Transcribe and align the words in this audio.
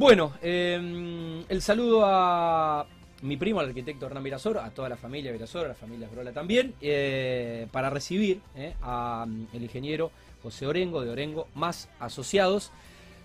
Bueno, 0.00 0.32
eh, 0.40 1.44
el 1.46 1.60
saludo 1.60 2.06
a 2.06 2.86
mi 3.20 3.36
primo, 3.36 3.60
el 3.60 3.68
arquitecto 3.68 4.06
Hernán 4.06 4.22
Virasor, 4.22 4.56
a 4.56 4.70
toda 4.70 4.88
la 4.88 4.96
familia 4.96 5.30
Virasor, 5.30 5.66
a 5.66 5.68
la 5.68 5.74
familia 5.74 6.08
Brola 6.08 6.32
también, 6.32 6.72
eh, 6.80 7.66
para 7.70 7.90
recibir 7.90 8.40
eh, 8.56 8.72
a 8.80 9.26
mm, 9.28 9.48
el 9.52 9.62
ingeniero 9.62 10.10
José 10.42 10.66
Orengo 10.66 11.02
de 11.02 11.10
Orengo 11.10 11.48
más 11.54 11.90
asociados. 11.98 12.72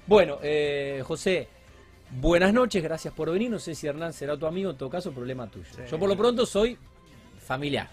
Bueno, 0.05 0.39
eh, 0.43 1.01
José, 1.05 1.47
buenas 2.11 2.53
noches, 2.53 2.83
gracias 2.83 3.13
por 3.13 3.31
venir. 3.31 3.49
No 3.49 3.59
sé 3.59 3.73
si 3.73 3.87
Hernán 3.87 4.11
será 4.11 4.35
tu 4.35 4.45
amigo, 4.45 4.71
en 4.71 4.77
todo 4.77 4.89
caso, 4.89 5.13
problema 5.13 5.49
tuyo. 5.49 5.69
Sí. 5.73 5.83
Yo 5.89 5.97
por 5.97 6.09
lo 6.09 6.17
pronto 6.17 6.45
soy 6.45 6.77
familiar. 7.39 7.87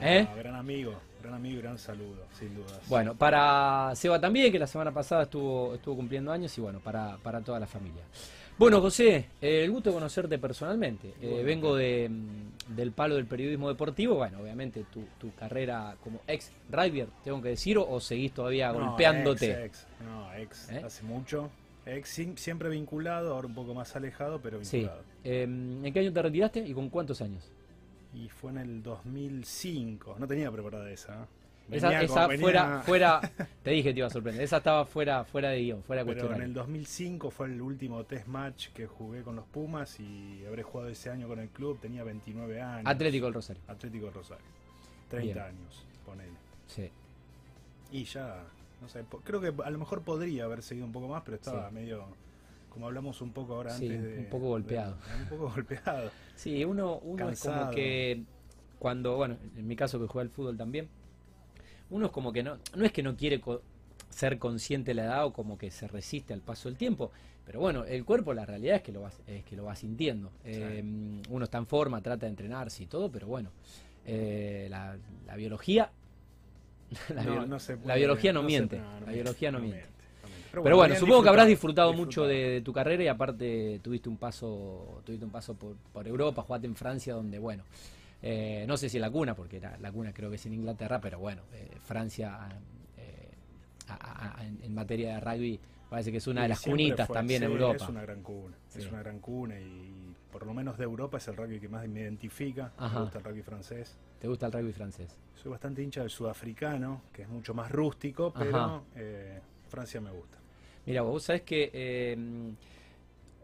¿eh? 0.00 0.28
No, 0.30 0.36
gran 0.36 0.54
amigo, 0.54 0.94
gran 1.22 1.34
amigo 1.34 1.58
y 1.58 1.62
gran 1.62 1.78
saludo, 1.78 2.26
sin 2.38 2.54
dudas. 2.54 2.80
Bueno, 2.88 3.14
para 3.14 3.92
Seba 3.94 4.20
también, 4.20 4.50
que 4.52 4.58
la 4.58 4.66
semana 4.66 4.92
pasada 4.92 5.22
estuvo, 5.24 5.74
estuvo 5.74 5.96
cumpliendo 5.96 6.32
años, 6.32 6.56
y 6.56 6.60
bueno, 6.60 6.80
para, 6.80 7.16
para 7.18 7.40
toda 7.40 7.58
la 7.60 7.66
familia. 7.66 8.02
Bueno, 8.58 8.80
José, 8.82 9.26
eh, 9.40 9.64
el 9.64 9.70
gusto 9.70 9.88
de 9.90 9.94
conocerte 9.94 10.38
personalmente. 10.38 11.14
Eh, 11.22 11.42
vengo 11.42 11.74
de, 11.76 12.08
mm, 12.10 12.74
del 12.76 12.92
palo 12.92 13.14
del 13.14 13.24
periodismo 13.26 13.68
deportivo. 13.70 14.16
Bueno, 14.16 14.40
obviamente 14.40 14.84
tu, 14.92 15.02
tu 15.18 15.34
carrera 15.34 15.96
como 16.04 16.20
ex 16.26 16.52
rugby, 16.70 17.06
tengo 17.24 17.40
que 17.40 17.48
decir, 17.50 17.78
o, 17.78 17.88
o 17.90 18.00
seguís 18.00 18.32
todavía 18.34 18.70
No, 18.72 18.80
golpeándote. 18.86 19.64
Ex, 19.64 19.86
ex, 19.86 19.86
no, 20.04 20.34
ex, 20.34 20.70
¿Eh? 20.70 20.82
hace 20.84 21.02
mucho. 21.04 21.48
Ex, 21.86 22.20
siempre 22.36 22.68
vinculado, 22.68 23.34
ahora 23.34 23.46
un 23.46 23.54
poco 23.54 23.72
más 23.72 23.96
alejado, 23.96 24.40
pero 24.42 24.62
Sí. 24.62 24.80
vinculado. 24.80 25.02
Eh, 25.24 25.42
¿En 25.44 25.90
qué 25.94 26.00
año 26.00 26.12
te 26.12 26.20
retiraste 26.20 26.60
y 26.60 26.74
con 26.74 26.90
cuántos 26.90 27.22
años? 27.22 27.50
Y 28.14 28.28
fue 28.28 28.50
en 28.50 28.58
el 28.58 28.82
2005, 28.82 30.16
no 30.18 30.26
tenía 30.26 30.50
preparada 30.50 30.90
esa. 30.90 31.22
¿eh? 31.22 31.26
Esa, 31.70 32.02
esa 32.02 32.26
venía- 32.26 32.42
fuera, 32.42 32.82
fuera, 32.84 33.20
te 33.62 33.70
dije 33.70 33.90
que 33.90 33.92
te 33.94 33.98
iba 34.00 34.08
a 34.08 34.10
sorprender. 34.10 34.42
Esa 34.42 34.56
estaba 34.56 34.84
fuera, 34.84 35.24
fuera 35.24 35.50
de 35.50 35.60
guion, 35.62 35.82
fuera 35.84 36.02
de 36.02 36.12
Pero 36.14 36.34
en 36.34 36.42
el 36.42 36.52
2005 36.52 37.30
fue 37.30 37.46
el 37.46 37.60
último 37.62 38.02
test 38.04 38.26
match 38.26 38.68
que 38.70 38.86
jugué 38.88 39.22
con 39.22 39.36
los 39.36 39.44
Pumas 39.46 40.00
y 40.00 40.44
habré 40.46 40.64
jugado 40.64 40.90
ese 40.90 41.10
año 41.10 41.28
con 41.28 41.38
el 41.38 41.48
club, 41.50 41.78
tenía 41.80 42.02
29 42.02 42.60
años. 42.60 42.86
Atlético 42.86 43.26
del 43.26 43.34
Rosario. 43.34 43.62
Atlético 43.68 44.06
de 44.06 44.12
Rosario. 44.12 44.44
30 45.10 45.32
Bien. 45.32 45.38
años, 45.56 45.86
ponele. 46.04 46.32
Sí. 46.66 46.90
Y 47.92 48.04
ya, 48.04 48.42
no 48.80 48.88
sé, 48.88 49.04
creo 49.22 49.40
que 49.40 49.52
a 49.62 49.70
lo 49.70 49.78
mejor 49.78 50.02
podría 50.02 50.44
haber 50.44 50.62
seguido 50.62 50.86
un 50.86 50.92
poco 50.92 51.06
más, 51.06 51.22
pero 51.24 51.36
estaba 51.36 51.68
Sí. 51.68 51.74
medio, 51.74 52.04
como 52.70 52.86
hablamos 52.86 53.20
un 53.20 53.32
poco 53.32 53.54
ahora 53.54 53.70
Sí, 53.70 53.86
antes 53.86 54.02
de... 54.02 54.18
un 54.20 54.26
poco 54.30 54.46
golpeado. 54.48 54.96
de- 54.96 55.16
un 55.22 55.28
poco 55.28 55.50
golpeado. 55.50 56.10
Sí, 56.34 56.64
uno, 56.64 56.98
uno 57.02 57.28
es 57.30 57.40
como 57.42 57.70
que 57.70 58.22
cuando, 58.78 59.16
bueno, 59.16 59.36
en 59.56 59.66
mi 59.66 59.76
caso 59.76 60.00
que 60.00 60.06
juega 60.06 60.22
al 60.24 60.30
fútbol 60.30 60.56
también, 60.56 60.88
uno 61.90 62.06
es 62.06 62.12
como 62.12 62.32
que 62.32 62.42
no, 62.42 62.56
no 62.76 62.84
es 62.84 62.92
que 62.92 63.02
no 63.02 63.16
quiere 63.16 63.40
co- 63.40 63.60
ser 64.08 64.38
consciente 64.38 64.92
de 64.92 64.94
la 64.94 65.04
edad 65.04 65.26
o 65.26 65.32
como 65.32 65.58
que 65.58 65.70
se 65.70 65.86
resiste 65.86 66.32
al 66.32 66.40
paso 66.40 66.68
del 66.68 66.78
tiempo, 66.78 67.10
pero 67.44 67.60
bueno, 67.60 67.84
el 67.84 68.04
cuerpo 68.04 68.32
la 68.32 68.46
realidad 68.46 68.76
es 68.76 68.82
que 68.82 68.92
lo 68.92 69.02
va, 69.02 69.10
es 69.26 69.44
que 69.44 69.56
lo 69.56 69.64
va 69.64 69.74
sintiendo. 69.76 70.30
Eh, 70.44 70.82
uno 71.28 71.44
está 71.44 71.58
en 71.58 71.66
forma, 71.66 72.00
trata 72.00 72.26
de 72.26 72.30
entrenarse 72.30 72.84
y 72.84 72.86
todo, 72.86 73.10
pero 73.10 73.26
bueno, 73.26 73.50
eh, 74.06 74.68
la, 74.70 74.96
la 75.26 75.36
biología, 75.36 75.90
la, 77.14 77.22
No, 77.24 77.32
bio- 77.32 77.46
no 77.46 77.58
se 77.60 77.76
la 77.84 77.96
biología 77.96 78.32
no, 78.32 78.42
miente, 78.42 78.80
la 79.04 79.12
biología 79.12 79.50
no 79.52 79.58
miente. 79.60 79.78
no 79.80 79.82
miente. 79.86 79.99
Pero 80.52 80.76
bueno, 80.76 80.94
supongo 80.96 81.22
que 81.22 81.28
habrás 81.28 81.46
disfrutado, 81.46 81.90
disfrutado 81.90 82.06
mucho 82.06 82.22
de, 82.26 82.34
disfrutado. 82.34 82.54
de 82.54 82.60
tu 82.62 82.72
carrera 82.72 83.04
y 83.04 83.08
aparte 83.08 83.80
tuviste 83.82 84.08
un 84.08 84.16
paso, 84.16 85.00
tuviste 85.04 85.24
un 85.24 85.30
paso 85.30 85.54
por, 85.54 85.76
por 85.92 86.06
Europa, 86.06 86.42
jugaste 86.42 86.66
en 86.66 86.74
Francia, 86.76 87.14
donde 87.14 87.38
bueno, 87.38 87.64
eh, 88.22 88.64
no 88.68 88.76
sé 88.76 88.88
si 88.88 88.98
la 88.98 89.10
cuna, 89.10 89.34
porque 89.34 89.60
la, 89.60 89.76
la 89.78 89.90
cuna 89.92 90.12
creo 90.12 90.28
que 90.30 90.36
es 90.36 90.46
en 90.46 90.54
Inglaterra, 90.54 91.00
pero 91.00 91.18
bueno, 91.18 91.42
eh, 91.54 91.68
Francia 91.84 92.38
eh, 92.98 93.28
a- 93.88 93.94
a- 93.94 94.40
a- 94.40 94.46
en, 94.46 94.58
en 94.62 94.74
materia 94.74 95.14
de 95.14 95.20
rugby 95.20 95.60
parece 95.88 96.12
que 96.12 96.18
es 96.18 96.26
una 96.26 96.42
de 96.42 96.48
las 96.48 96.60
cunitas 96.60 97.06
fue- 97.06 97.14
también 97.14 97.42
en 97.42 97.50
Europa. 97.52 97.76
Es 97.84 97.88
una 97.88 98.02
gran 98.02 98.22
cuna, 98.22 98.56
Sí. 98.68 98.78
es 98.80 98.86
una 98.88 99.00
gran 99.00 99.18
cuna 99.20 99.58
y 99.58 100.14
por 100.30 100.46
lo 100.46 100.54
menos 100.54 100.78
de 100.78 100.84
Europa 100.84 101.18
es 101.18 101.26
el 101.28 101.36
rugby 101.36 101.58
que 101.58 101.68
más 101.68 101.88
me 101.88 102.00
identifica. 102.00 102.72
Ajá. 102.76 102.98
Me 102.98 103.04
gusta 103.04 103.18
el 103.18 103.24
rugby 103.24 103.42
francés. 103.42 103.96
¿Te 104.20 104.28
gusta 104.28 104.46
el 104.46 104.52
rugby 104.52 104.72
francés? 104.72 105.16
Soy 105.34 105.50
bastante 105.50 105.82
hincha 105.82 106.02
del 106.02 106.10
sudafricano, 106.10 107.02
que 107.12 107.22
es 107.22 107.28
mucho 107.28 107.54
más 107.54 107.70
rústico, 107.72 108.32
pero 108.36 108.84
eh, 108.94 109.40
Francia 109.68 110.00
me 110.00 110.10
gusta. 110.10 110.38
Mira, 110.86 111.02
vos 111.02 111.24
sabés 111.24 111.42
que 111.42 111.70
eh, 111.72 112.16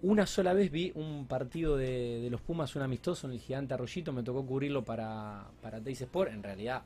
una 0.03 0.27
sola 0.27 0.53
vez 0.53 0.71
vi 0.71 0.93
un 0.95 1.27
partido 1.27 1.77
de, 1.77 2.21
de 2.21 2.31
los 2.31 2.41
Pumas, 2.41 2.77
un 2.77 2.83
amistoso 2.83 3.27
en 3.27 3.35
el 3.35 3.41
gigante 3.41 3.75
Arroyito, 3.75 4.13
me 4.13 4.23
tocó 4.23 4.45
cubrirlo 4.45 4.85
para, 4.85 5.45
para 5.63 5.81
Teis 5.81 6.01
Sport, 6.01 6.33
en 6.33 6.43
realidad 6.43 6.83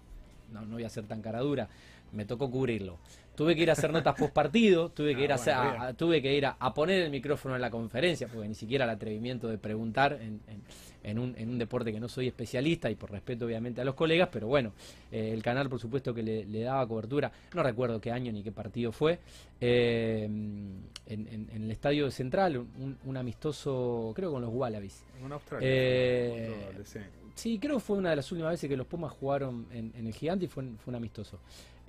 no, 0.53 0.63
no 0.63 0.75
voy 0.75 0.85
a 0.85 0.89
ser 0.89 1.05
tan 1.05 1.23
cara 1.23 1.41
dura, 1.41 1.69
me 2.13 2.25
tocó 2.25 2.51
cubrirlo. 2.51 2.99
Tuve 3.37 3.57
que 3.57 3.63
ir 3.63 3.71
a 3.71 3.73
hacer 3.73 3.91
notas 3.91 4.15
post 4.19 4.35
partido, 4.35 4.91
tuve 4.91 5.15
que 5.15 5.23
Ah, 5.23 5.25
ir 5.25 5.33
a, 5.33 5.35
hacer- 5.37 5.55
bueno, 5.55 5.71
a- 5.71 5.73
bien. 5.73 5.83
a- 5.85 5.95
tuve 5.95 6.21
que 6.21 6.35
ir 6.37 6.45
a, 6.45 6.57
a 6.59 6.75
poner 6.75 7.03
el 7.03 7.11
micrófono 7.11 7.55
en 7.55 7.63
la 7.63 7.71
conferencia, 7.71 8.29
porque 8.29 8.47
ni 8.49 8.55
siquiera 8.55 8.85
el 8.85 8.91
atrevimiento 8.91 9.49
de 9.49 9.57
preguntar 9.57 10.13
en, 10.21 10.41
en- 10.47 10.63
en 11.03 11.19
un, 11.19 11.35
en 11.39 11.49
un 11.49 11.57
deporte 11.59 11.91
que 11.91 12.01
no 12.01 12.09
soy 12.09 12.27
especialista 12.27 12.91
y 12.91 12.97
por 12.97 13.11
respeto 13.11 13.47
obviamente 13.47 13.81
a 13.81 13.85
los 13.85 13.95
colegas, 13.95 14.29
pero 14.31 14.47
bueno, 14.49 14.73
eh, 15.11 15.31
el 15.33 15.43
canal 15.43 15.71
por 15.71 15.81
supuesto 15.81 16.13
que 16.13 16.23
le, 16.23 16.45
le 16.45 16.61
daba 16.61 16.87
cobertura, 16.87 17.33
no 17.55 17.63
recuerdo 17.63 17.99
qué 17.99 18.11
año 18.13 18.31
ni 18.31 18.43
qué 18.43 18.53
partido 18.53 18.93
fue, 18.93 19.19
eh, 19.59 20.25
en, 20.25 20.83
en- 21.07 21.49
en 21.51 21.63
el 21.65 21.71
estadio 21.71 22.11
central, 22.11 22.59
un, 22.59 22.99
un 23.05 23.17
amistoso, 23.17 24.13
creo 24.15 24.33
con 24.33 24.43
los 24.43 24.51
Wallabies. 24.53 25.03
En 25.25 25.33
Australia. 25.33 25.67
Eh, 25.71 26.75
sí. 26.85 26.99
Sí, 27.35 27.59
creo 27.59 27.77
que 27.77 27.81
fue 27.81 27.97
una 27.97 28.11
de 28.11 28.17
las 28.17 28.31
últimas 28.33 28.51
veces 28.53 28.69
que 28.69 28.77
los 28.77 28.87
Pumas 28.87 29.13
jugaron 29.13 29.67
en, 29.73 29.93
en 29.97 30.07
el 30.07 30.13
Gigante 30.13 30.45
y 30.45 30.49
fue, 30.49 30.63
un- 30.63 30.77
fue 30.77 30.91
un 30.91 30.97
amistoso. 30.97 31.39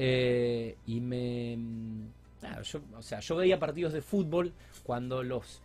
Eh, 0.04 0.78
y 0.88 1.00
me. 1.00 1.58
nada, 2.42 2.64
yo, 2.64 2.80
o 2.98 3.04
sea, 3.04 3.20
yo 3.20 3.36
veía 3.36 3.60
partidos 3.60 3.94
de 3.94 4.02
fútbol 4.02 4.52
cuando 4.84 5.22
los. 5.22 5.62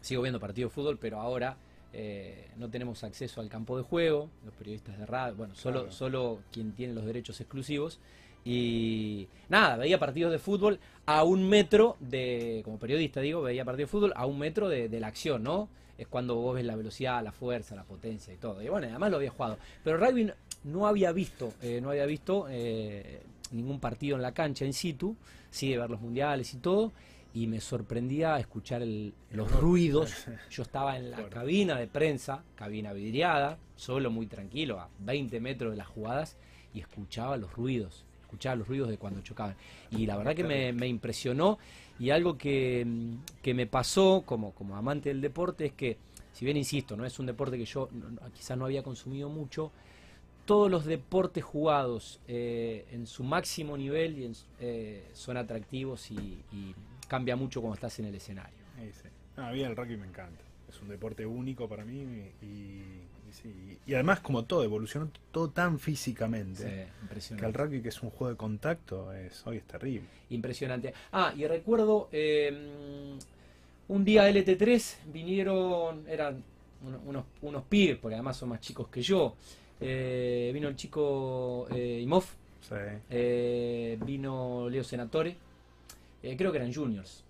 Sigo 0.00 0.22
viendo 0.22 0.40
partidos 0.40 0.70
de 0.70 0.74
fútbol, 0.74 0.96
pero 0.98 1.20
ahora 1.20 1.58
eh, 1.92 2.48
no 2.56 2.70
tenemos 2.70 3.04
acceso 3.04 3.42
al 3.42 3.50
campo 3.50 3.76
de 3.76 3.82
juego, 3.82 4.30
los 4.46 4.54
periodistas 4.54 4.96
de 4.98 5.04
radio, 5.04 5.34
bueno, 5.34 5.54
solo, 5.54 5.80
Claro. 5.80 5.92
solo 5.92 6.38
quien 6.50 6.72
tiene 6.72 6.94
los 6.94 7.04
derechos 7.04 7.38
exclusivos. 7.40 7.98
Y 8.46 9.28
nada, 9.50 9.76
veía 9.76 9.98
partidos 9.98 10.32
de 10.32 10.38
fútbol 10.38 10.78
a 11.04 11.22
un 11.24 11.46
metro 11.46 11.98
de, 12.00 12.62
como 12.64 12.78
periodista 12.78 13.20
digo, 13.20 13.42
veía 13.42 13.66
partidos 13.66 13.90
de 13.90 13.92
fútbol 13.98 14.12
a 14.16 14.24
un 14.24 14.38
metro 14.38 14.70
de, 14.70 14.88
de 14.88 15.00
la 15.00 15.08
acción, 15.08 15.42
¿no? 15.42 15.68
Es 15.98 16.08
cuando 16.08 16.36
vos 16.36 16.54
ves 16.54 16.64
la 16.64 16.76
velocidad, 16.76 17.22
la 17.22 17.32
fuerza, 17.32 17.74
la 17.74 17.84
potencia 17.84 18.32
y 18.32 18.38
todo. 18.38 18.62
Y 18.62 18.70
bueno, 18.70 18.86
además 18.88 19.10
lo 19.10 19.18
había 19.18 19.30
jugado. 19.32 19.58
Pero 19.84 19.98
rugby 19.98 20.24
no, 20.24 20.32
no 20.64 20.86
había 20.86 21.12
visto, 21.12 21.52
eh, 21.60 21.80
no 21.82 21.90
había 21.90 22.06
visto 22.06 22.46
eh, 22.48 23.20
ningún 23.50 23.80
partido 23.80 24.16
en 24.16 24.22
la 24.22 24.32
cancha 24.32 24.64
in 24.64 24.72
situ, 24.72 25.16
sí 25.50 25.70
de 25.70 25.78
ver 25.78 25.90
los 25.90 26.00
mundiales 26.00 26.52
y 26.54 26.58
todo. 26.58 26.92
Y 27.32 27.46
me 27.46 27.60
sorprendía 27.60 28.38
escuchar 28.38 28.82
el- 28.82 29.12
los 29.30 29.50
ruidos. 29.60 30.10
Yo 30.50 30.62
estaba 30.64 30.96
en 30.96 31.10
la 31.12 31.28
cabina 31.28 31.76
de 31.78 31.86
prensa, 31.86 32.42
cabina 32.56 32.92
vidriada, 32.92 33.56
solo 33.76 34.10
muy 34.10 34.26
tranquilo, 34.26 34.80
a 34.80 34.88
20 34.98 35.38
metros 35.40 35.70
de 35.70 35.76
las 35.76 35.86
jugadas, 35.86 36.36
y 36.74 36.80
escuchaba 36.80 37.36
los 37.36 37.52
ruidos, 37.52 38.04
escuchaba 38.22 38.56
los 38.56 38.66
ruidos 38.66 38.88
de 38.88 38.98
cuando 38.98 39.20
chocaban. 39.22 39.54
Y 39.92 40.06
la 40.06 40.16
verdad 40.16 40.34
que 40.34 40.42
me, 40.44 40.72
me 40.72 40.88
impresionó, 40.88 41.58
y 42.00 42.10
algo 42.10 42.36
que, 42.36 42.84
que 43.42 43.54
me 43.54 43.66
pasó 43.66 44.22
como, 44.26 44.52
como 44.52 44.76
amante 44.76 45.08
del 45.10 45.20
deporte 45.20 45.66
es 45.66 45.72
que, 45.72 45.98
si 46.32 46.44
bien 46.44 46.56
insisto, 46.56 46.96
no 46.96 47.04
es 47.04 47.18
un 47.20 47.26
deporte 47.26 47.58
que 47.58 47.64
yo 47.64 47.88
no- 47.92 48.18
quizás 48.32 48.58
no 48.58 48.64
había 48.64 48.82
consumido 48.82 49.28
mucho, 49.28 49.70
todos 50.46 50.70
los 50.70 50.84
deportes 50.84 51.44
jugados 51.44 52.20
eh, 52.26 52.86
en 52.92 53.06
su 53.06 53.22
máximo 53.24 53.76
nivel 53.76 54.18
y 54.18 54.24
en 54.24 54.32
eh, 54.60 55.04
son 55.12 55.36
atractivos 55.36 56.10
y, 56.10 56.42
y 56.52 56.74
cambia 57.08 57.36
mucho 57.36 57.60
cuando 57.60 57.74
estás 57.74 57.98
en 58.00 58.06
el 58.06 58.14
escenario. 58.14 58.58
Sí, 58.76 59.08
a 59.36 59.50
mí 59.52 59.62
el 59.62 59.76
rugby 59.76 59.96
me 59.96 60.06
encanta. 60.06 60.42
Es 60.68 60.80
un 60.80 60.88
deporte 60.88 61.26
único 61.26 61.68
para 61.68 61.84
mí 61.84 62.00
y, 62.42 62.46
y 62.46 63.32
sí, 63.32 63.78
y 63.86 63.94
además 63.94 64.20
como 64.20 64.44
todo, 64.44 64.62
evolucionó 64.64 65.10
todo 65.32 65.50
tan 65.50 65.78
físicamente. 65.78 66.62
Sí, 66.62 66.68
Que 66.68 66.82
el 66.82 66.88
impresionante. 67.02 67.58
rugby, 67.58 67.82
que 67.82 67.88
es 67.88 68.02
un 68.02 68.10
juego 68.10 68.30
de 68.30 68.36
contacto, 68.36 69.12
es 69.12 69.44
hoy 69.46 69.56
es 69.58 69.64
terrible. 69.64 70.06
Impresionante. 70.30 70.94
Ah, 71.12 71.32
y 71.36 71.44
recuerdo 71.46 72.08
eh, 72.12 73.16
un 73.88 74.04
día 74.04 74.28
LT3 74.28 74.98
vinieron, 75.12 76.06
eran 76.08 76.42
uno- 76.86 77.00
unos, 77.04 77.24
unos 77.42 77.64
pibes, 77.64 77.96
porque 77.98 78.14
además 78.14 78.36
son 78.36 78.50
más 78.50 78.60
chicos 78.60 78.88
que 78.88 79.02
yo. 79.02 79.34
Eh, 79.80 80.50
vino 80.52 80.68
el 80.68 80.76
chico 80.76 81.66
eh, 81.74 82.00
Imov, 82.02 82.24
Sí. 82.60 82.74
eh, 83.08 83.98
vino 84.04 84.68
Leo 84.68 84.84
Senatore, 84.84 85.36
eh, 86.22 86.36
creo 86.36 86.52
que 86.52 86.58
eran 86.58 86.72
juniors. 86.72 87.24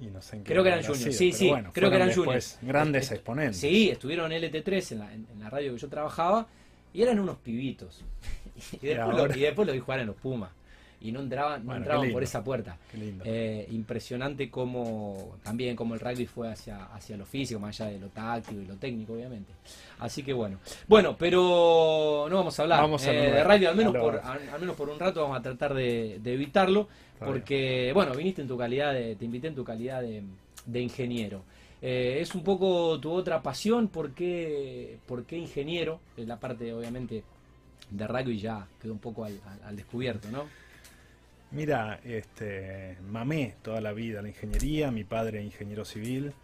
Y 0.00 0.06
no 0.06 0.20
sé 0.20 0.36
en 0.36 0.44
qué 0.44 0.52
Creo 0.52 0.62
que 0.62 0.68
eran 0.68 0.82
juniors, 0.82 1.02
sido, 1.02 1.12
sí, 1.12 1.32
sí, 1.32 1.48
bueno, 1.48 1.70
creo 1.72 1.90
que 1.90 1.96
eran 1.96 2.12
juniors. 2.12 2.58
Grandes 2.62 3.10
exponentes. 3.12 3.58
Sí, 3.58 3.90
estuvieron 3.90 4.30
en 4.32 4.42
LT3 4.42 4.92
en 4.92 4.98
la, 4.98 5.12
en, 5.14 5.26
en 5.32 5.40
la 5.40 5.50
radio 5.50 5.72
que 5.72 5.78
yo 5.78 5.88
trabajaba 5.88 6.46
y 6.92 7.02
eran 7.02 7.18
unos 7.20 7.36
pibitos. 7.38 8.02
y, 8.72 8.86
después 8.86 8.96
lo, 9.14 9.22
ahora? 9.22 9.36
y 9.36 9.40
después 9.40 9.66
lo 9.66 9.72
vi 9.72 9.78
jugar 9.80 10.00
en 10.00 10.06
los 10.06 10.16
Pumas. 10.16 10.50
Y 11.06 11.12
no 11.12 11.20
entraban, 11.20 11.60
no 11.60 11.66
Bueno, 11.66 11.74
qué 11.74 11.82
entraban 11.84 12.00
por 12.00 12.06
lindo. 12.08 12.20
esa 12.20 12.42
puerta. 12.42 12.78
Qué 12.90 12.98
lindo. 12.98 13.24
Eh, 13.26 13.66
impresionante 13.70 14.50
como 14.50 15.36
también 15.42 15.76
como 15.76 15.94
el 15.94 16.00
rugby 16.00 16.26
fue 16.26 16.50
hacia, 16.50 16.86
hacia 16.86 17.16
lo 17.16 17.24
físico, 17.24 17.60
más 17.60 17.80
allá 17.80 17.92
de 17.92 18.00
lo 18.00 18.08
táctico 18.08 18.60
y 18.60 18.66
lo 18.66 18.74
técnico, 18.76 19.12
obviamente. 19.12 19.52
Así 20.00 20.22
que 20.22 20.32
bueno. 20.32 20.58
Bueno, 20.88 21.16
pero 21.18 22.26
no 22.28 22.36
vamos 22.36 22.58
a 22.58 22.62
hablar 22.62 22.80
Vamos 22.80 23.06
a 23.06 23.12
eh, 23.12 23.32
de 23.32 23.44
rugby, 23.44 23.66
al 23.66 23.76
menos, 23.76 23.94
por, 23.96 24.16
al, 24.18 24.48
al 24.48 24.60
menos 24.60 24.76
por 24.76 24.88
un 24.88 24.98
rato 24.98 25.22
vamos 25.22 25.38
a 25.38 25.42
tratar 25.42 25.74
de, 25.74 26.18
de 26.22 26.34
evitarlo, 26.34 26.88
Está 27.14 27.26
porque, 27.26 27.92
bueno, 27.94 28.14
viniste 28.14 28.42
en 28.42 28.48
tu 28.48 28.56
calidad 28.58 28.92
de, 28.92 29.16
te 29.16 29.24
invité 29.24 29.46
en 29.48 29.54
tu 29.54 29.64
calidad 29.64 30.02
de, 30.02 30.22
de 30.66 30.80
ingeniero. 30.80 31.42
Eh, 31.82 32.18
es 32.20 32.34
un 32.34 32.42
poco 32.42 32.98
tu 32.98 33.12
otra 33.12 33.42
pasión, 33.42 33.88
¿por 33.88 34.12
qué, 34.12 34.98
por 35.06 35.24
qué 35.24 35.36
ingeniero? 35.36 36.00
La 36.16 36.36
parte, 36.40 36.72
obviamente, 36.72 37.22
de 37.90 38.06
rugby 38.06 38.38
ya 38.38 38.66
quedó 38.80 38.92
un 38.92 38.98
poco 38.98 39.24
al, 39.24 39.38
al 39.64 39.76
descubierto, 39.76 40.28
¿no? 40.30 40.44
Mira, 41.56 42.00
este, 42.04 42.98
mamé 43.08 43.54
toda 43.62 43.80
la 43.80 43.94
vida 43.94 44.20
la 44.20 44.28
ingeniería, 44.28 44.90
mi 44.90 45.04
padre 45.04 45.42
ingeniero 45.42 45.86
civil, 45.86 46.34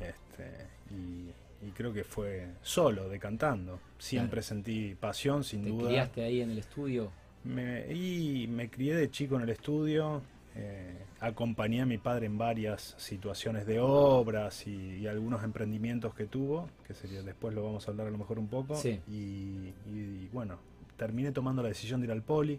este, 0.00 0.66
y, 0.90 1.70
creo 1.72 1.92
que 1.92 2.04
fue 2.04 2.48
solo, 2.62 3.08
decantando. 3.08 3.80
Siempre 3.98 4.40
sentí 4.42 4.94
pasión, 4.94 5.44
sin 5.44 5.64
duda. 5.64 5.82
¿Te 5.82 5.88
criaste 5.88 6.24
ahí 6.24 6.40
en 6.40 6.50
el 6.52 6.58
estudio? 6.58 7.12
Me, 7.44 7.92
y 7.92 8.46
me 8.48 8.70
crié 8.70 8.96
de 8.96 9.10
chico 9.10 9.36
en 9.36 9.42
el 9.42 9.50
estudio, 9.50 10.22
eh, 10.54 10.96
acompañé 11.20 11.82
a 11.82 11.86
mi 11.86 11.98
padre 11.98 12.26
en 12.26 12.38
varias 12.38 12.94
situaciones 12.96 13.66
de 13.66 13.78
obras 13.78 14.66
y, 14.66 15.06
algunos 15.06 15.44
emprendimientos 15.44 16.14
que 16.14 16.24
tuvo, 16.24 16.70
que 16.86 16.94
sería 16.94 17.22
después 17.22 17.54
lo 17.54 17.62
vamos 17.62 17.86
a 17.86 17.90
hablar 17.90 18.06
a 18.06 18.10
lo 18.10 18.18
mejor 18.18 18.38
un 18.38 18.48
poco. 18.48 18.80
Y, 19.06 19.74
y, 19.92 20.28
bueno, 20.32 20.58
terminé 20.96 21.30
tomando 21.30 21.62
la 21.62 21.68
decisión 21.68 22.00
de 22.00 22.06
ir 22.06 22.12
al 22.12 22.22
poli, 22.22 22.58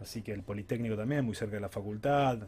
Así 0.00 0.22
que 0.22 0.32
el 0.32 0.42
Politécnico 0.42 0.96
también, 0.96 1.24
muy 1.24 1.34
cerca 1.34 1.54
de 1.54 1.60
la 1.60 1.68
facultad. 1.68 2.38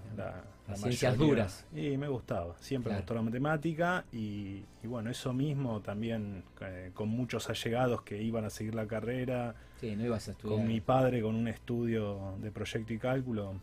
Las 0.69 0.81
ciencias 0.81 1.17
duras. 1.17 1.65
Y 1.75 1.97
me 1.97 2.09
gustaba, 2.09 2.57
siempre 2.59 2.93
me 2.93 2.99
gustó 2.99 3.15
la 3.15 3.23
matemática 3.23 4.05
y, 4.13 4.63
bueno, 4.83 5.11
eso 5.11 5.33
mismo 5.33 5.81
también 5.81 6.43
eh, 6.61 6.91
con 6.93 7.09
muchos 7.09 7.49
allegados 7.49 8.03
que 8.03 8.21
iban 8.21 8.45
a 8.45 8.51
seguir 8.51 8.75
la 8.75 8.87
carrera. 8.87 9.55
Sí, 9.81 9.95
no 9.95 10.05
ibas 10.05 10.29
a 10.29 10.33
estudiar. 10.33 10.59
Con 10.59 10.67
mi 10.67 10.81
padre 10.81 11.23
con 11.23 11.35
un 11.35 11.49
estudio 11.49 12.37
de 12.41 12.51
proyecto 12.51 12.93
y 12.93 12.99
cálculo. 12.99 13.55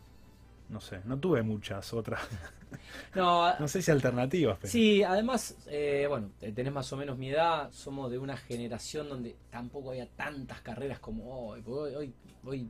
No 0.70 0.80
sé, 0.80 1.00
no 1.04 1.18
tuve 1.18 1.42
muchas 1.42 1.92
otras. 1.92 2.20
No, 3.14 3.56
no 3.60 3.68
sé 3.68 3.80
si 3.82 3.92
alternativas. 3.92 4.58
Pero. 4.60 4.72
Sí, 4.72 5.04
además, 5.04 5.56
eh, 5.68 6.06
bueno, 6.08 6.32
tenés 6.40 6.72
más 6.72 6.92
o 6.92 6.96
menos 6.96 7.16
mi 7.16 7.30
edad, 7.30 7.70
somos 7.70 8.10
de 8.10 8.18
una 8.18 8.36
generación 8.36 9.08
donde 9.08 9.36
tampoco 9.48 9.90
había 9.90 10.08
tantas 10.08 10.60
carreras 10.60 10.98
como 10.98 11.50
hoy. 11.50 11.62
Hoy, 11.64 12.12
hoy 12.42 12.68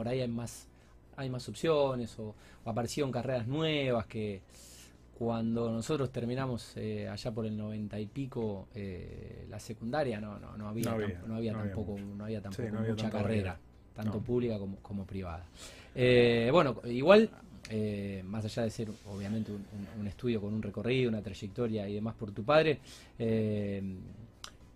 por 0.00 0.08
ahí 0.08 0.22
hay 0.22 0.28
más, 0.28 0.66
hay 1.14 1.28
más 1.28 1.46
opciones 1.46 2.18
o, 2.18 2.34
aparecieron 2.64 3.12
carreras 3.12 3.46
nuevas 3.46 4.06
que 4.06 4.40
cuando 5.18 5.70
nosotros 5.70 6.10
terminamos 6.10 6.72
eh, 6.76 7.06
allá 7.06 7.30
por 7.30 7.44
el 7.44 7.54
noventa 7.54 8.00
y 8.00 8.06
pico 8.06 8.68
eh, 8.74 9.44
la 9.50 9.60
secundaria 9.60 10.18
no, 10.18 10.38
no, 10.38 10.56
no 10.56 10.68
había, 10.70 10.96
no 11.26 11.34
había, 11.36 11.52
tampoco, 11.52 11.98
no 11.98 12.24
había 12.24 12.40
tampoco 12.40 12.82
mucha 12.88 13.10
carrera, 13.10 13.58
tanto 13.94 14.20
pública 14.20 14.58
como, 14.58 14.76
como 14.76 15.04
privada. 15.04 15.44
Eh, 15.94 16.48
bueno, 16.50 16.80
igual 16.86 17.28
más 18.24 18.46
allá 18.46 18.62
de 18.62 18.70
ser 18.70 18.88
obviamente 19.06 19.52
un, 19.52 20.06
estudio 20.06 20.40
con 20.40 20.54
un 20.54 20.62
recorrido, 20.62 21.10
una 21.10 21.20
trayectoria 21.20 21.86
y 21.86 21.96
demás 21.96 22.14
por 22.14 22.32
tu 22.32 22.42
padre, 22.42 22.78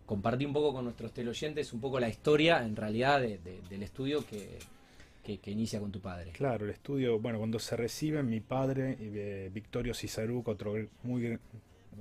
compartí 0.05 0.45
un 0.45 0.53
poco 0.53 0.75
con 0.75 0.85
nuestros 0.85 1.13
teleoyentes 1.13 1.73
un 1.73 1.81
poco 1.81 1.99
la 1.99 2.11
historia 2.11 2.63
en 2.63 2.77
realidad 2.77 3.23
del 3.23 3.83
estudio 3.83 4.23
que, 4.27 4.59
que, 5.25 5.51
inicia 5.51 5.81
con 5.81 5.91
tu 5.91 6.01
padre. 6.01 6.31
Claro, 6.33 6.67
el 6.67 6.71
estudio, 6.71 7.19
bueno, 7.19 7.39
cuando 7.39 7.59
se 7.59 7.77
reciben 7.77 8.29
mi 8.29 8.41
padre, 8.41 8.97
eh, 9.01 9.51
Victorio 9.53 9.95
Cizaruc, 9.95 10.47
otro 10.49 10.75
muy 11.03 11.39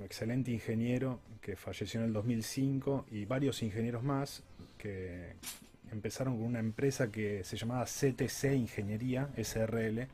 excelente 0.02 0.50
ingeniero 0.50 1.20
que 1.40 1.56
falleció 1.56 2.00
en 2.00 2.06
el 2.06 2.12
2005, 2.12 3.06
y 3.10 3.24
varios 3.24 3.62
ingenieros 3.62 4.02
más 4.02 4.42
que 4.78 5.34
empezaron 5.90 6.36
con 6.36 6.46
una 6.46 6.60
empresa 6.60 7.10
que 7.10 7.44
se 7.44 7.56
llamaba 7.56 7.84
CTC 7.84 8.54
Ingeniería, 8.54 9.30
SRL, 9.36 10.06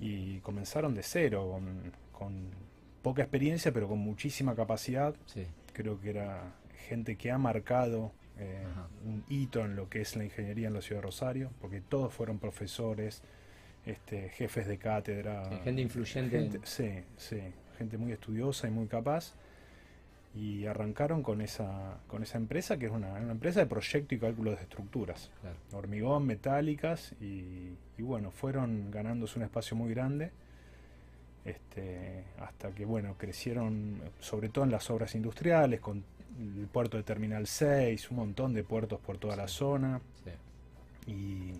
y 0.00 0.38
comenzaron 0.40 0.94
de 0.94 1.02
cero, 1.02 1.58
con, 2.12 2.50
poca 3.02 3.22
experiencia, 3.22 3.72
pero 3.72 3.88
con 3.88 3.98
muchísima 3.98 4.54
capacidad. 4.54 5.14
Creo 5.72 6.00
que 6.00 6.10
era 6.10 6.54
gente 6.88 7.16
que 7.16 7.30
ha 7.30 7.38
marcado 7.38 8.12
eh, 8.38 8.64
un 9.04 9.24
hito 9.28 9.64
en 9.64 9.76
lo 9.76 9.88
que 9.88 10.02
es 10.02 10.14
la 10.16 10.24
ingeniería 10.24 10.68
en 10.68 10.74
la 10.74 10.82
ciudad 10.82 11.00
de 11.00 11.06
Rosario, 11.06 11.50
porque 11.60 11.80
todos 11.80 12.12
fueron 12.12 12.38
profesores, 12.38 13.22
este, 13.86 14.28
jefes 14.30 14.66
de 14.66 14.78
cátedra. 14.78 15.48
gente 15.64 15.80
influyente. 15.80 16.60
Sí, 16.64 16.90
sí, 17.16 17.40
gente 17.78 17.96
muy 17.96 18.12
estudiosa 18.12 18.68
y 18.68 18.70
muy 18.70 18.86
capaz. 18.86 19.34
Y 20.34 20.66
arrancaron 20.66 21.22
con 21.22 21.40
esa, 21.40 21.98
con 22.08 22.22
esa 22.22 22.36
empresa, 22.36 22.76
que 22.76 22.86
es 22.86 22.92
una, 22.92 23.16
empresa 23.18 23.60
de 23.60 23.66
proyecto 23.66 24.14
y 24.14 24.18
cálculo 24.18 24.50
de 24.50 24.56
estructuras. 24.56 25.30
Hormigón, 25.72 26.26
metálicas, 26.26 27.12
y, 27.22 27.70
y, 27.96 28.02
bueno, 28.02 28.30
fueron 28.30 28.90
ganándose 28.90 29.38
un 29.38 29.44
espacio 29.46 29.78
muy 29.78 29.94
grande. 29.94 30.30
Este, 31.46 32.24
hasta 32.40 32.72
que 32.72 32.84
bueno, 32.84 33.14
crecieron 33.16 34.02
sobre 34.18 34.48
todo 34.48 34.64
en 34.64 34.72
las 34.72 34.90
obras 34.90 35.14
industriales, 35.14 35.80
con 35.80 36.04
el 36.38 36.66
puerto 36.66 36.96
de 36.96 37.02
Terminal 37.02 37.46
6, 37.46 38.10
un 38.10 38.16
montón 38.16 38.52
de 38.54 38.64
puertos 38.64 39.00
por 39.00 39.18
toda 39.18 39.36
la 39.36 39.48
zona. 39.48 40.00
Y, 41.06 41.52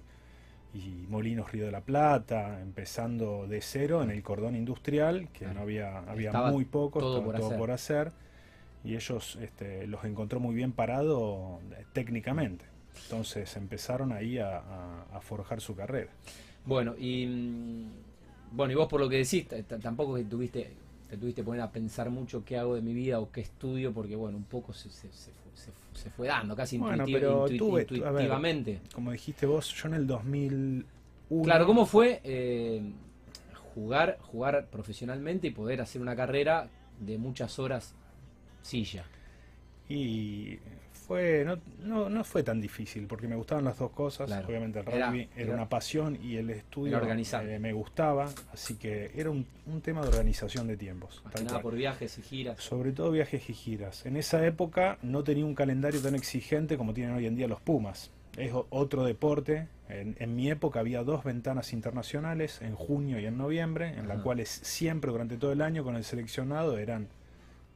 Molinos 1.08 1.50
Río 1.52 1.64
de 1.64 1.72
la 1.72 1.80
Plata, 1.80 2.60
empezando 2.60 3.46
de 3.46 3.62
cero 3.62 4.02
en 4.02 4.10
el 4.10 4.22
cordón 4.22 4.54
industrial, 4.54 5.28
que 5.32 5.46
no 5.46 5.60
había, 5.60 6.00
había 6.00 6.32
muy 6.32 6.66
poco, 6.66 6.98
todo, 6.98 7.24
por, 7.24 7.70
hacer. 7.70 8.12
Y 8.84 8.94
ellos 8.94 9.38
este, 9.40 9.86
los 9.86 10.04
encontró 10.04 10.38
muy 10.38 10.54
bien 10.54 10.72
parado 10.72 11.60
eh, 11.72 11.84
técnicamente. 11.94 12.66
Entonces 13.04 13.56
empezaron 13.56 14.12
ahí 14.12 14.38
a, 14.38 14.62
forjar 15.22 15.62
su 15.62 15.74
carrera. 15.74 16.10
Bueno, 16.66 16.94
y 16.98 17.26
mm, 17.26 17.90
bueno, 18.52 18.72
y 18.72 18.76
vos 18.76 18.88
por 18.88 19.00
lo 19.00 19.08
que 19.08 19.16
decís, 19.16 19.46
tampoco 19.80 20.16
que 20.16 20.24
tuviste 20.24 20.74
te 21.08 21.16
tuviste 21.16 21.42
que 21.42 21.44
poner 21.44 21.62
a 21.62 21.70
pensar 21.70 22.10
mucho 22.10 22.44
qué 22.44 22.58
hago 22.58 22.74
de 22.74 22.82
mi 22.82 22.94
vida 22.94 23.20
o 23.20 23.30
qué 23.30 23.40
estudio, 23.40 23.92
porque 23.92 24.16
bueno, 24.16 24.36
un 24.36 24.44
poco 24.44 24.72
se, 24.72 24.90
se, 24.90 25.08
se, 25.12 26.10
fue, 26.10 26.28
dando, 26.28 26.54
casi 26.54 26.76
intuitivamente. 26.76 28.80
como 28.94 29.12
dijiste 29.12 29.46
vos, 29.46 29.72
yo 29.74 29.88
en 29.88 29.94
el 29.94 30.06
2001... 30.06 31.44
Claro, 31.44 31.66
¿cómo 31.66 31.86
fue 31.86 32.20
eh, 32.24 32.82
jugar, 33.74 34.18
jugar 34.20 34.68
profesionalmente 34.70 35.48
y 35.48 35.50
poder 35.50 35.80
hacer 35.80 36.02
una 36.02 36.14
carrera 36.14 36.68
de 37.00 37.18
muchas 37.18 37.58
horas 37.58 37.94
silla? 38.62 39.04
Y 39.88 40.58
fue 41.06 41.44
no, 41.44 41.58
no, 41.84 42.08
no, 42.08 42.24
fue 42.24 42.42
tan 42.42 42.60
difícil 42.60 43.06
porque 43.06 43.28
me 43.28 43.36
gustaban 43.36 43.64
las 43.64 43.78
dos 43.78 43.92
cosas. 43.92 44.30
Obviamente 44.46 44.80
el 44.80 44.86
rugby 44.86 45.28
era, 45.36 45.54
una 45.54 45.68
pasión 45.68 46.18
y 46.22 46.36
el 46.36 46.50
estudio 46.50 47.00
eh, 47.00 47.58
me 47.58 47.72
gustaba, 47.72 48.28
así 48.52 48.74
que 48.74 49.12
era 49.14 49.30
un, 49.30 49.46
tema 49.82 50.02
de 50.02 50.08
organización 50.08 50.66
de 50.66 50.76
tiempos. 50.76 51.22
nada 51.44 51.60
por 51.60 51.74
viajes 51.74 52.18
y 52.18 52.22
giras. 52.22 52.60
Sobre 52.62 52.92
todo 52.92 53.10
viajes 53.10 53.48
y 53.48 53.54
giras. 53.54 54.04
En 54.06 54.16
esa 54.16 54.44
época 54.44 54.98
no 55.02 55.22
tenía 55.22 55.44
un 55.44 55.54
calendario 55.54 56.00
tan 56.00 56.14
exigente 56.14 56.76
como 56.76 56.92
tienen 56.92 57.14
hoy 57.14 57.26
en 57.26 57.36
día 57.36 57.46
los 57.46 57.60
Pumas. 57.60 58.10
Es 58.36 58.52
otro 58.52 59.04
deporte. 59.04 59.68
En, 59.88 60.34
mi 60.34 60.50
época 60.50 60.80
había 60.80 61.04
dos 61.04 61.22
ventanas 61.24 61.72
internacionales, 61.72 62.60
en 62.60 62.74
junio 62.74 63.20
y 63.20 63.26
en 63.26 63.38
noviembre, 63.38 63.94
en 63.96 64.08
las 64.08 64.20
cuales 64.20 64.48
siempre 64.48 65.12
durante 65.12 65.36
todo 65.36 65.52
el 65.52 65.62
año 65.62 65.84
con 65.84 65.94
el 65.94 66.04
seleccionado 66.04 66.76
eran 66.76 67.08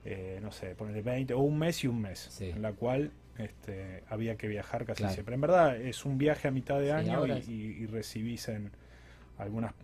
eh, 0.05 0.39
no 0.43 0.51
sé, 0.51 0.75
ponerle 0.75 1.03
20 1.03 1.35
o 1.35 1.41
un 1.41 1.59
mes 1.59 1.85
y 1.85 1.87
un 1.87 2.01
mes, 2.01 2.41
en 2.41 2.63
la 2.63 2.73
cual 2.73 3.11
este, 3.39 4.03
había 4.09 4.37
que 4.37 4.49
viajar 4.49 4.85
casi 4.85 5.07
siempre. 5.09 5.35
En 5.35 5.41
verdad 5.41 5.77
es 5.77 6.05
un 6.05 6.19
viaje 6.19 6.49
a 6.49 6.51
mitad 6.51 6.81
de 6.81 6.93
año 6.93 7.27
y, 7.27 7.87
recibís 7.87 8.49
en 8.49 8.71
algunas, 9.39 9.75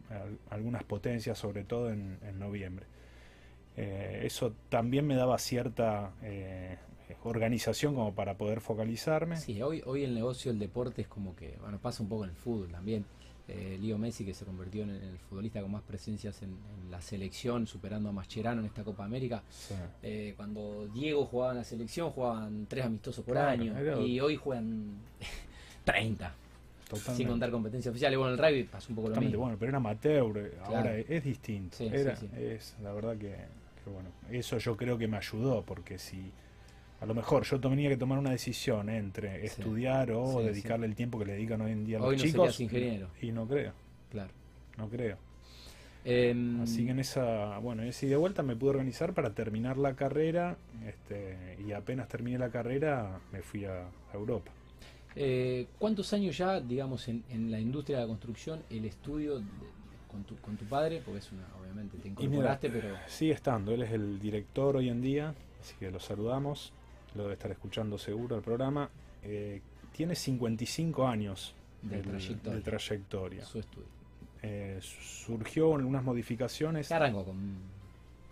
algunas 0.51 0.85
potencias, 0.85 1.39
sobre 1.39 1.65
todo 1.65 1.91
en, 1.91 2.19
noviembre. 2.39 2.87
Eh, 3.77 4.23
eso 4.25 4.55
también 4.71 5.07
me 5.07 5.17
daba 5.17 5.39
cierta 5.39 6.13
eh, 6.23 6.77
organización 7.23 7.95
como 7.95 8.15
para 8.15 8.39
poder 8.39 8.63
focalizarme. 8.63 9.37
Sí, 9.37 9.61
hoy, 9.61 9.83
hoy 9.85 10.05
el 10.05 10.15
negocio 10.15 10.51
del 10.51 10.59
deporte 10.59 11.03
es 11.03 11.09
como 11.09 11.37
que, 11.37 11.57
bueno, 11.61 11.79
pasa 11.79 12.03
un 12.03 12.09
poco 12.09 12.25
en 12.25 12.31
el 12.31 12.37
fútbol 12.37 12.71
también 12.71 13.05
eh, 13.49 13.79
Leo 13.81 13.97
Messi, 13.97 14.25
que 14.25 14.35
se 14.35 14.45
convirtió 14.45 14.83
en 14.83 14.91
el 14.91 15.19
futbolista 15.19 15.61
con 15.61 15.71
más 15.71 15.83
presencias 15.83 16.43
en, 16.43 16.57
la 16.91 17.01
selección, 17.01 17.67
superando 17.67 18.09
a 18.09 18.13
Mascherano 18.13 18.61
en 18.61 18.67
esta 18.67 18.85
Copa 18.85 19.05
América. 19.05 19.43
Eh, 20.03 20.35
cuando 20.37 20.89
Diego 20.95 21.27
jugaba 21.27 21.53
en 21.53 21.59
la 21.59 21.65
selección, 21.65 22.11
jugaban 22.11 22.67
tres 22.69 22.85
amistosos 22.85 23.25
por 23.25 23.37
año 23.39 23.75
y 24.01 24.21
hoy 24.21 24.37
juegan 24.37 24.99
30. 25.85 26.35
Sin 27.17 27.27
contar 27.27 27.51
competencia 27.51 27.91
oficial. 27.91 28.13
Y 28.13 28.17
bueno, 28.17 28.33
el 28.33 28.39
rugby 28.39 28.65
pasó 28.65 28.91
un 28.91 28.97
poco 28.97 29.09
lo 29.09 29.21
mismo. 29.21 29.41
Bueno, 29.41 29.57
pero 29.59 29.71
era 29.71 29.79
amateur, 29.79 30.55
ahora 30.65 30.97
es, 30.97 31.25
distinto. 31.25 31.77
es 31.83 32.77
la 32.81 32.93
verdad 32.93 33.17
que, 33.17 33.35
que, 33.83 33.91
bueno, 33.91 34.11
eso 34.31 34.59
yo 34.59 34.77
creo 34.77 34.97
que 34.97 35.09
me 35.09 35.17
ayudó, 35.17 35.63
porque 35.63 35.99
si 35.99 36.31
a 37.01 37.07
lo 37.07 37.15
mejor 37.15 37.45
yo 37.45 37.61
tenía 37.61 37.89
que 37.89 37.97
tomar 37.97 38.19
una 38.19 38.31
decisión 38.31 38.89
entre 38.89 39.45
estudiar 39.45 40.11
o 40.13 40.41
dedicarle 40.43 40.87
el 40.87 40.95
tiempo 40.95 41.19
que 41.19 41.27
le 41.27 41.33
dedican 41.35 41.61
hoy 41.61 41.73
en 41.73 41.85
día 41.85 41.99
a 41.99 42.01
los 42.01 42.09
hoy 42.09 42.17
no 42.17 42.23
chicos. 42.23 42.61
ingeniero. 42.61 43.09
Y 43.21 43.33
no 43.33 43.47
creo. 43.47 43.73
Claro. 44.11 44.33
No 44.79 44.89
creo. 44.89 45.19
Em, 46.09 46.63
Así 46.63 46.85
que 46.85 46.93
en 46.93 47.01
esa, 47.01 47.59
bueno, 47.59 47.83
ese 47.83 48.07
de 48.07 48.17
vuelta 48.17 48.45
me 48.45 48.55
pude 48.55 48.71
organizar 48.71 49.13
para 49.13 49.35
terminar 49.35 49.77
la 49.77 49.97
carrera 49.97 50.57
este, 50.87 51.59
y 51.67 51.73
apenas 51.73 52.07
terminé 52.07 52.39
la 52.39 52.49
carrera 52.49 53.19
me 53.33 53.43
fui 53.43 53.65
a, 53.65 53.89
Europa. 54.15 54.53
Eh, 55.17 55.67
¿Cuántos 55.79 56.13
años 56.13 56.39
ya, 56.39 56.61
digamos, 56.61 57.09
en, 57.09 57.51
la 57.51 57.59
industria 57.59 57.99
de 57.99 58.05
la 58.05 58.09
construcción 58.09 58.63
el 58.71 58.85
estudio 58.85 59.43
con, 60.09 60.23
tu, 60.23 60.37
con 60.37 60.57
tu 60.57 60.65
padre? 60.67 61.03
Porque 61.05 61.19
es 61.19 61.33
una, 61.33 61.45
obviamente, 61.61 61.99
te 61.99 62.09
incorporaste, 62.09 62.71
pero... 62.71 62.95
Sigue 63.09 63.33
estando, 63.33 63.73
él 63.73 63.83
es 63.83 63.91
el 63.91 64.21
director 64.21 64.77
hoy 64.77 64.89
en 64.89 65.03
día, 65.03 65.35
así 65.61 65.75
que 65.79 65.91
lo 65.91 65.99
saludamos, 65.99 66.73
lo 67.17 67.25
debe 67.25 67.35
estar 67.35 67.51
escuchando 67.51 67.99
seguro 67.99 68.37
el 68.37 68.43
programa. 68.43 68.89
Eh, 69.23 69.61
tiene 69.93 70.15
55 70.15 71.07
años 71.07 71.55
de, 71.83 72.03
trayectoria. 72.03 72.57
de 72.57 72.63
trayectoria. 72.63 73.45
Su 73.45 73.59
estudio. 73.59 73.89
Eh, 74.43 74.79
surgió 74.81 75.71
unas 75.71 76.05
modificaciones. 76.05 76.89
¿Qué 76.89 76.95
arrancó? 76.95 77.25
Con... 77.25 77.57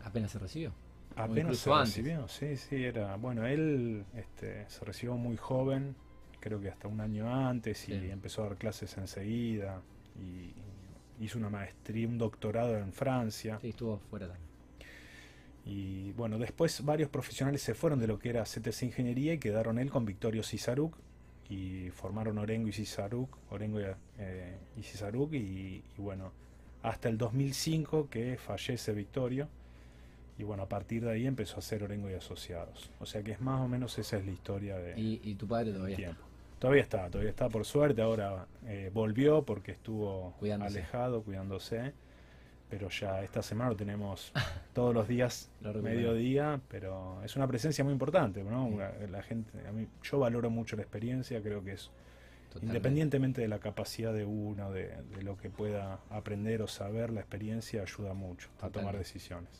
¿Apenas 0.04 0.30
se 0.30 0.38
recibió? 0.38 0.72
Apenas 1.16 1.58
se 1.58 1.72
recibió, 1.72 2.28
sí, 2.28 2.56
sí, 2.56 2.84
era. 2.84 3.16
Bueno, 3.16 3.46
él 3.46 4.04
este, 4.14 4.68
se 4.68 4.84
recibió 4.84 5.16
muy 5.16 5.36
joven, 5.36 5.94
creo 6.40 6.60
que 6.60 6.68
hasta 6.68 6.88
un 6.88 7.00
año 7.00 7.32
antes, 7.32 7.88
y 7.88 7.94
empezó 8.10 8.42
a 8.42 8.48
dar 8.48 8.56
clases 8.56 8.96
enseguida. 8.98 9.80
Y 10.20 10.52
hizo 11.24 11.38
una 11.38 11.50
maestría, 11.50 12.08
un 12.08 12.18
doctorado 12.18 12.76
en 12.76 12.92
Francia. 12.92 13.58
Sí, 13.60 13.68
estuvo 13.70 13.98
fuera 13.98 14.26
también. 14.26 14.43
Y 15.66 16.12
bueno, 16.12 16.38
después 16.38 16.84
varios 16.84 17.08
profesionales 17.08 17.62
se 17.62 17.74
fueron 17.74 17.98
de 17.98 18.06
lo 18.06 18.18
que 18.18 18.28
era 18.28 18.44
CTC 18.44 18.82
Ingeniería 18.82 19.32
y 19.32 19.38
quedaron 19.38 19.78
él 19.78 19.90
con 19.90 20.04
Victorio 20.04 20.42
Cisaruk 20.42 20.94
y 21.48 21.90
formaron 21.90 22.38
Orengo 22.38 22.68
y 22.68 22.72
Cisaruk, 22.72 23.36
Orengo 23.50 23.80
y, 23.80 23.84
eh, 24.18 24.58
y 24.76 25.36
y, 25.36 25.82
bueno, 25.96 26.32
hasta 26.82 27.08
el 27.08 27.16
2005 27.16 28.08
que 28.10 28.36
fallece 28.36 28.92
Victorio 28.92 29.48
y 30.36 30.42
bueno, 30.42 30.64
a 30.64 30.68
partir 30.68 31.04
de 31.04 31.12
ahí 31.12 31.26
empezó 31.26 31.58
a 31.58 31.62
ser 31.62 31.82
Orengo 31.82 32.10
y 32.10 32.14
Asociados. 32.14 32.90
O 33.00 33.06
sea 33.06 33.22
que 33.22 33.32
es 33.32 33.40
más 33.40 33.60
o 33.60 33.68
menos 33.68 33.98
esa 33.98 34.18
es 34.18 34.26
la 34.26 34.32
historia 34.32 34.76
de... 34.76 34.94
¿Y, 35.00 35.34
tu 35.36 35.46
padre 35.46 35.72
todavía 35.72 35.96
tiempo. 35.96 36.24
Todavía 36.58 36.82
está, 36.82 37.08
todavía 37.08 37.30
está 37.30 37.48
por 37.48 37.64
suerte, 37.64 38.02
ahora 38.02 38.46
eh, 38.66 38.90
volvió 38.92 39.42
porque 39.42 39.72
estuvo 39.72 40.34
alejado, 40.60 41.22
cuidándose 41.22 41.92
pero 42.68 42.88
ya 42.88 43.22
esta 43.22 43.42
semana 43.42 43.70
lo 43.70 43.76
tenemos 43.76 44.32
todos 44.74 44.94
los 44.94 45.06
días, 45.06 45.50
mediodía, 45.82 46.60
pero 46.68 47.22
es 47.24 47.36
una 47.36 47.46
presencia 47.46 47.84
muy 47.84 47.92
importante, 47.92 48.42
¿no? 48.42 48.70
La, 49.10 49.22
gente, 49.22 49.66
a 49.66 49.72
mí, 49.72 49.86
yo 50.02 50.18
valoro 50.18 50.50
mucho 50.50 50.76
la 50.76 50.82
experiencia, 50.82 51.42
creo 51.42 51.62
que 51.62 51.72
es 51.72 51.90
independientemente 52.62 53.40
de 53.40 53.48
la 53.48 53.58
capacidad 53.58 54.12
de 54.12 54.24
uno, 54.24 54.70
de, 54.70 54.94
lo 55.22 55.36
que 55.36 55.50
pueda 55.50 55.98
aprender 56.10 56.62
o 56.62 56.68
saber, 56.68 57.10
la 57.10 57.20
experiencia 57.20 57.82
ayuda 57.82 58.14
mucho 58.14 58.48
a 58.60 58.70
tomar 58.70 58.96
decisiones. 58.96 59.50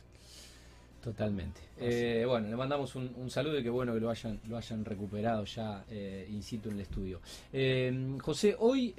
Totalmente. 1.03 1.61
Eh, 1.77 2.25
bueno, 2.25 2.47
le 2.47 2.55
mandamos 2.55 2.95
un, 2.95 3.29
saludo 3.29 3.59
y 3.59 3.63
que 3.63 3.69
bueno 3.69 3.93
que 3.93 3.99
lo 3.99 4.09
hayan, 4.09 4.39
lo 4.47 4.57
hayan 4.57 4.83
recuperado 4.83 5.45
ya 5.45 5.85
eh, 5.87 6.27
in 6.31 6.41
situ 6.41 6.69
en 6.69 6.75
el 6.75 6.81
estudio. 6.81 7.21
Eh, 7.53 8.17
José, 8.21 8.55
hoy, 8.57 8.95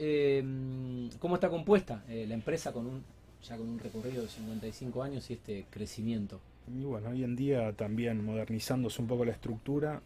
¿cómo 1.19 1.35
está 1.35 1.49
compuesta 1.49 2.05
la 2.07 2.35
empresa 2.35 2.73
con 2.73 2.87
un 2.87 3.05
ya 3.49 3.57
con 3.57 3.69
un 3.69 3.79
recorrido 3.79 4.23
de 4.23 4.29
55 4.29 5.03
años 5.03 5.31
y 5.31 5.35
este 5.35 5.67
crecimiento. 5.71 6.41
Y 6.69 6.83
bueno, 6.83 7.11
hoy 7.11 7.23
en 7.23 7.37
día 7.37 7.73
también 7.73 8.25
modernizándose 8.25 9.00
un 9.00 9.09
poco 9.09 9.25
la 9.25 9.33
estructura, 9.33 10.00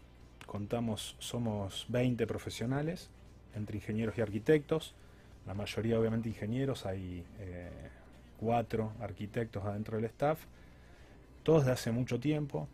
contamos, 0.45 1.15
somos 1.19 1.85
20 1.89 2.27
profesionales, 2.27 3.09
entre 3.55 3.77
ingenieros 3.77 4.17
y 4.17 4.21
arquitectos, 4.21 4.93
la 5.47 5.55
mayoría 5.55 5.99
obviamente 5.99 6.29
ingenieros, 6.29 6.85
hay 6.85 7.23
eh, 7.39 7.69
cuatro 8.39 8.93
arquitectos 8.99 9.65
adentro 9.65 9.97
del 9.97 10.05
staff, 10.05 10.39
todos 11.43 11.65
de 11.65 11.71
hace 11.71 11.91
mucho 11.91 12.19
tiempo, 12.19 12.67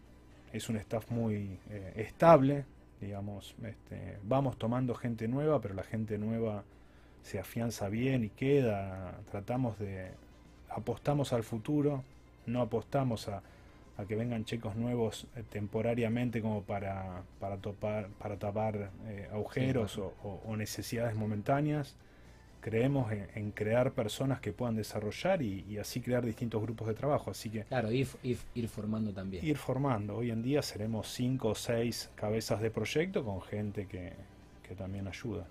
es 0.51 0.67
un 0.67 0.75
staff 0.77 1.09
muy 1.09 1.57
eh, 1.69 1.93
estable, 1.95 2.65
digamos, 3.00 3.55
este, 3.63 4.17
vamos 4.24 4.57
tomando 4.57 4.95
gente 4.95 5.29
nueva, 5.29 5.62
pero 5.62 5.74
la 5.74 5.83
gente 5.83 6.17
nueva 6.17 6.63
se 7.24 7.39
afianza 7.39 7.88
bien 7.88 8.25
y 8.25 8.29
queda, 8.29 9.19
tratamos 9.31 9.79
de, 9.79 10.12
apostamos 10.77 11.34
al 11.34 11.43
futuro, 11.43 12.03
no 12.46 12.62
apostamos 12.62 13.27
a, 13.27 13.41
que 14.07 14.15
vengan 14.15 14.46
chicos 14.46 14.75
nuevos 14.75 15.25
eh, 15.36 15.43
temporariamente 15.50 16.39
como 16.39 16.62
para, 16.62 17.24
para, 17.39 17.57
topar, 17.57 18.10
para 18.19 18.38
tapar 18.38 18.91
eh, 19.07 19.27
agujeros 19.34 19.98
o, 19.98 20.55
necesidades 20.55 21.15
momentáneas. 21.15 21.96
Creemos 22.62 23.12
en, 23.12 23.51
crear 23.51 23.93
personas 23.93 24.39
que 24.39 24.51
puedan 24.51 24.75
desarrollar 24.75 25.41
y, 25.41 25.77
así 25.79 26.01
crear 26.01 26.24
distintos 26.25 26.62
grupos 26.62 26.88
de 26.88 26.93
trabajo. 26.93 27.31
Así 27.31 27.50
que 27.50 27.63
claro, 27.63 27.91
ir, 27.91 28.07
ir, 28.24 28.67
formando 28.67 29.12
también. 29.13 29.43
Ir 29.43 29.57
formando. 29.57 30.17
Hoy 30.17 30.31
en 30.31 30.43
día 30.43 30.62
seremos 30.62 31.07
cinco 31.07 31.50
o 31.50 31.55
seis 31.55 32.12
cabezas 32.15 32.62
de 32.62 32.69
proyecto 32.69 33.24
con 33.24 33.41
gente 33.41 33.88
que, 33.88 34.13
que 34.67 34.75
también 34.75 35.07
ayuda. 35.07 35.48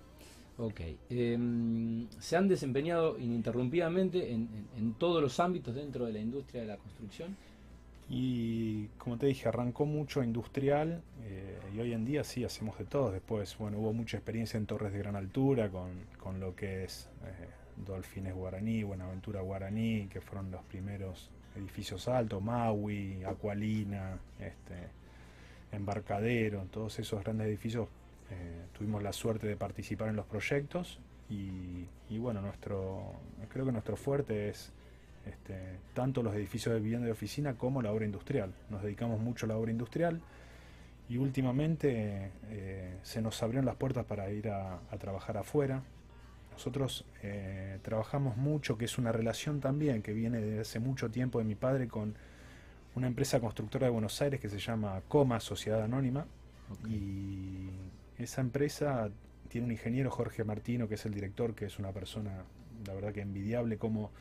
Ok. 0.57 0.81
Em, 1.09 2.07
se 2.19 2.35
han 2.35 2.47
desempeñado 2.47 3.19
ininterrumpidamente 3.19 4.31
en, 4.31 4.93
todos 4.97 5.21
los 5.21 5.39
ámbitos 5.39 5.75
dentro 5.75 6.05
de 6.05 6.13
la 6.13 6.19
industria 6.19 6.61
de 6.61 6.67
la 6.67 6.77
construcción. 6.77 7.35
Y 8.09 8.87
como 8.97 9.17
te 9.17 9.27
dije, 9.27 9.49
arrancó 9.49 9.85
mucho 9.85 10.23
industrial 10.23 11.01
eh, 11.25 11.59
y 11.75 11.79
hoy 11.79 11.93
en 11.93 12.05
día 12.05 12.23
sí 12.23 12.43
hacemos 12.43 12.77
de 12.77 12.85
todo. 12.85 13.11
Después, 13.11 13.57
bueno, 13.57 13.79
hubo 13.79 13.93
mucha 13.93 14.17
experiencia 14.17 14.57
en 14.57 14.65
torres 14.65 14.93
de 14.93 14.99
gran 14.99 15.15
altura 15.15 15.69
con, 15.69 16.39
lo 16.39 16.55
que 16.55 16.85
es 16.85 17.09
eh, 17.23 18.31
Guaraní, 18.31 18.83
Buenaventura 18.83 19.41
Guaraní, 19.41 20.07
que 20.07 20.21
fueron 20.21 20.49
los 20.51 20.63
primeros 20.63 21.29
edificios 21.55 22.07
altos, 22.07 22.41
Maui, 22.41 23.23
Acualina, 23.25 24.17
este, 24.39 24.75
Embarcadero, 25.71 26.65
todos 26.71 26.97
esos 26.99 27.23
grandes 27.23 27.47
edificios 27.47 27.89
eh, 28.29 28.65
tuvimos 28.73 29.01
la 29.01 29.13
suerte 29.13 29.47
de 29.47 29.55
participar 29.55 30.09
en 30.09 30.15
los 30.15 30.25
proyectos 30.25 30.99
y, 31.29 31.87
bueno, 32.17 32.41
nuestro, 32.41 33.13
creo 33.49 33.65
que 33.65 33.71
nuestro 33.71 33.97
fuerte 33.97 34.49
es 34.49 34.71
este, 35.25 35.79
tanto 35.93 36.23
los 36.23 36.33
edificios 36.33 36.73
de 36.73 36.79
vivienda 36.79 37.07
y 37.07 37.11
oficina 37.11 37.55
como 37.55 37.81
la 37.81 37.91
obra 37.91 38.05
industrial. 38.05 38.53
Nos 38.69 38.81
dedicamos 38.81 39.19
mucho 39.19 39.45
a 39.45 39.49
la 39.49 39.57
obra 39.57 39.71
industrial 39.71 40.21
y 41.09 41.17
últimamente 41.17 42.31
eh, 42.49 42.97
se 43.03 43.21
nos 43.21 43.41
abrieron 43.43 43.65
las 43.65 43.75
puertas 43.75 44.05
para 44.05 44.31
ir 44.31 44.49
a, 44.49 44.79
trabajar 44.99 45.37
afuera. 45.37 45.83
Nosotros 46.51 47.05
eh, 47.23 47.79
trabajamos 47.81 48.35
mucho, 48.37 48.77
que 48.77 48.85
es 48.85 48.97
una 48.97 49.11
relación 49.11 49.59
también 49.59 50.01
que 50.01 50.13
viene 50.13 50.39
desde 50.39 50.61
hace 50.61 50.79
mucho 50.79 51.11
tiempo 51.11 51.39
de 51.39 51.45
mi 51.45 51.55
padre 51.55 51.87
con 51.87 52.15
una 52.95 53.07
empresa 53.07 53.39
constructora 53.39 53.87
de 53.87 53.91
Buenos 53.91 54.21
Aires 54.21 54.39
que 54.39 54.49
se 54.49 54.59
llama 54.59 55.01
Coma, 55.07 55.39
Sociedad 55.39 55.83
Anónima. 55.83 56.25
Y 56.87 57.69
esa 58.17 58.41
empresa 58.41 59.09
tiene 59.49 59.65
un 59.65 59.71
ingeniero, 59.71 60.11
Jorge 60.11 60.43
Martino, 60.43 60.87
que 60.87 60.95
es 60.95 61.05
el 61.05 61.13
director, 61.13 61.55
que 61.55 61.65
es 61.65 61.79
una 61.79 61.91
persona, 61.91 62.43
la 62.85 62.93
verdad 62.93 63.13
que 63.13 63.21
envidiable, 63.21 63.77
cómo, 63.77 64.11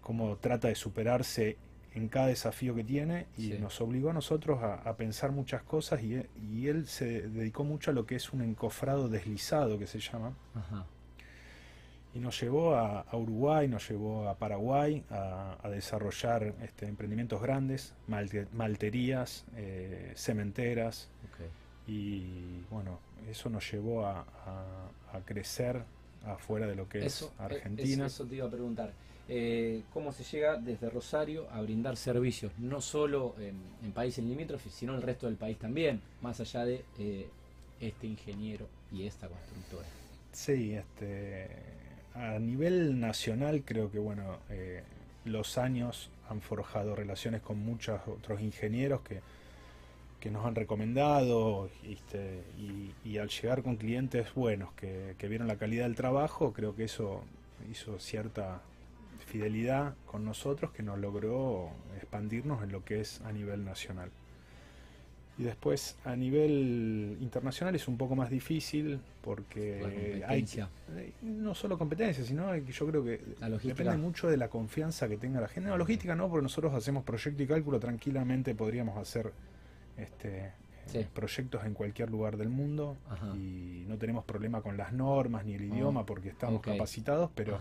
cómo 0.00 0.36
trata 0.36 0.68
de 0.68 0.74
superarse 0.74 1.56
en 1.94 2.08
cada 2.08 2.26
desafío 2.26 2.74
que 2.74 2.84
tiene 2.84 3.26
y 3.38 3.54
nos 3.54 3.80
obligó 3.80 4.10
a 4.10 4.12
nosotros 4.12 4.62
a, 4.62 4.94
pensar 4.96 5.32
muchas 5.32 5.62
cosas 5.62 6.02
y, 6.02 6.68
él 6.68 6.86
se 6.86 7.22
dedicó 7.22 7.64
mucho 7.64 7.90
a 7.90 7.94
lo 7.94 8.04
que 8.04 8.16
es 8.16 8.32
un 8.32 8.42
encofrado 8.42 9.08
deslizado 9.08 9.78
que 9.78 9.86
se 9.86 9.98
llama. 9.98 10.34
Y 12.14 12.18
nos 12.18 12.40
llevó 12.40 12.76
a, 12.76 13.04
Uruguay, 13.12 13.66
nos 13.66 13.88
llevó 13.88 14.28
a 14.28 14.34
Paraguay 14.34 15.04
a, 15.10 15.68
desarrollar 15.70 16.54
este, 16.62 16.86
emprendimientos 16.86 17.40
grandes, 17.40 17.94
malterías, 18.06 19.46
eh, 19.56 20.12
cementeras. 20.16 21.08
Y 21.86 22.62
bueno, 22.70 22.98
eso 23.30 23.48
nos 23.48 23.70
llevó 23.70 24.06
a, 24.06 24.24
crecer 25.24 25.82
afuera 26.26 26.66
de 26.66 26.74
lo 26.74 26.88
que 26.88 27.06
es 27.06 27.22
e, 27.22 27.28
Argentina. 27.38 28.06
Eso, 28.06 28.26
te 28.26 28.36
iba 28.36 28.46
a 28.46 28.50
preguntar. 28.50 28.92
Eh, 29.28 29.82
¿Cómo 29.92 30.12
se 30.12 30.24
llega 30.24 30.56
desde 30.56 30.90
Rosario 30.90 31.48
a 31.50 31.60
brindar 31.62 31.96
servicios, 31.96 32.52
no 32.58 32.80
solo 32.80 33.34
en, 33.40 33.92
países 33.92 34.24
limítrofes, 34.24 34.72
sino 34.72 34.92
en 34.92 34.98
el 34.98 35.02
resto 35.02 35.26
del 35.26 35.36
país 35.36 35.58
también, 35.58 36.00
más 36.20 36.38
allá 36.40 36.64
de 36.64 36.84
eh, 36.98 37.28
este 37.80 38.06
ingeniero 38.06 38.68
y 38.92 39.06
esta 39.06 39.26
constructora? 39.28 39.86
Sí, 40.32 40.74
este, 40.74 41.48
a 42.14 42.38
nivel 42.38 43.00
nacional 43.00 43.62
creo 43.64 43.90
que 43.90 43.98
bueno, 43.98 44.38
eh, 44.50 44.82
los 45.24 45.58
años 45.58 46.10
han 46.28 46.40
forjado 46.40 46.94
relaciones 46.94 47.42
con 47.42 47.58
muchos 47.58 48.00
otros 48.06 48.40
ingenieros 48.40 49.00
que 49.00 49.20
que 50.26 50.32
nos 50.32 50.44
han 50.44 50.56
recomendado 50.56 51.70
y, 51.84 53.18
al 53.18 53.28
llegar 53.28 53.62
con 53.62 53.76
clientes 53.76 54.34
buenos 54.34 54.72
que, 54.72 55.14
vieron 55.28 55.46
la 55.46 55.54
calidad 55.54 55.84
del 55.84 55.94
trabajo, 55.94 56.52
creo 56.52 56.74
que 56.74 56.82
eso 56.82 57.22
hizo 57.70 58.00
cierta 58.00 58.60
fidelidad 59.24 59.94
con 60.04 60.24
nosotros 60.24 60.72
que 60.72 60.82
nos 60.82 60.98
logró 60.98 61.70
expandirnos 61.96 62.64
en 62.64 62.72
lo 62.72 62.84
que 62.84 63.00
es 63.00 63.20
a 63.20 63.30
nivel 63.30 63.64
nacional. 63.64 64.10
Y 65.38 65.44
después 65.44 65.96
a 66.04 66.16
nivel 66.16 67.18
internacional 67.20 67.76
es 67.76 67.86
un 67.86 67.96
poco 67.96 68.16
más 68.16 68.28
difícil 68.28 68.98
porque 69.22 70.24
hay 70.26 70.44
no 71.22 71.54
solo 71.54 71.78
competencia, 71.78 72.24
sino 72.24 72.50
que 72.50 72.72
yo 72.72 72.86
creo 72.88 73.04
que 73.04 73.20
depende 73.62 73.96
mucho 73.96 74.28
de 74.28 74.38
la 74.38 74.48
confianza 74.48 75.08
que 75.08 75.18
tenga 75.18 75.40
la 75.40 75.46
gente. 75.46 75.68
No, 75.70 75.78
logística 75.78 76.16
no, 76.16 76.28
porque 76.28 76.42
nosotros 76.42 76.74
hacemos 76.74 77.04
proyecto 77.04 77.44
y 77.44 77.46
cálculo 77.46 77.78
tranquilamente 77.78 78.56
podríamos 78.56 78.98
hacer 78.98 79.30
este, 79.96 80.52
eh, 80.94 81.06
proyectos 81.12 81.64
en 81.64 81.74
cualquier 81.74 82.10
lugar 82.10 82.36
del 82.36 82.48
mundo 82.48 82.96
y 83.34 83.84
no 83.88 83.98
tenemos 83.98 84.24
problema 84.24 84.62
con 84.62 84.76
las 84.76 84.92
normas 84.92 85.44
ni 85.44 85.54
el 85.54 85.64
idioma 85.64 86.06
porque 86.06 86.28
estamos 86.28 86.60
capacitados, 86.62 87.30
pero 87.34 87.58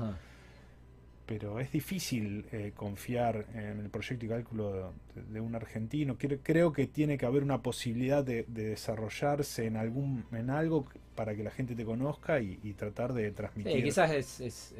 pero 1.25 1.59
es 1.59 1.71
difícil 1.71 2.45
eh, 2.51 2.71
confiar 2.75 3.47
en 3.55 3.79
el 3.79 3.89
proyecto 3.89 4.25
y 4.25 4.29
cálculo 4.29 4.93
de, 5.15 5.39
un 5.39 5.55
argentino. 5.55 6.17
Creo, 6.17 6.71
que 6.71 6.85
tiene 6.87 7.17
que 7.17 7.25
haber 7.25 7.41
una 7.41 7.63
posibilidad 7.63 8.23
de, 8.23 8.45
desarrollarse 8.47 9.65
en 9.65 9.75
algún 9.75 10.25
en 10.31 10.51
algo 10.51 10.85
para 11.15 11.35
que 11.35 11.43
la 11.43 11.49
gente 11.49 11.75
te 11.75 11.83
conozca 11.83 12.39
y, 12.39 12.73
tratar 12.73 13.13
de 13.13 13.31
transmitir. 13.31 13.77
Sí, 13.77 13.83
quizás 13.83 14.39
es, 14.39 14.75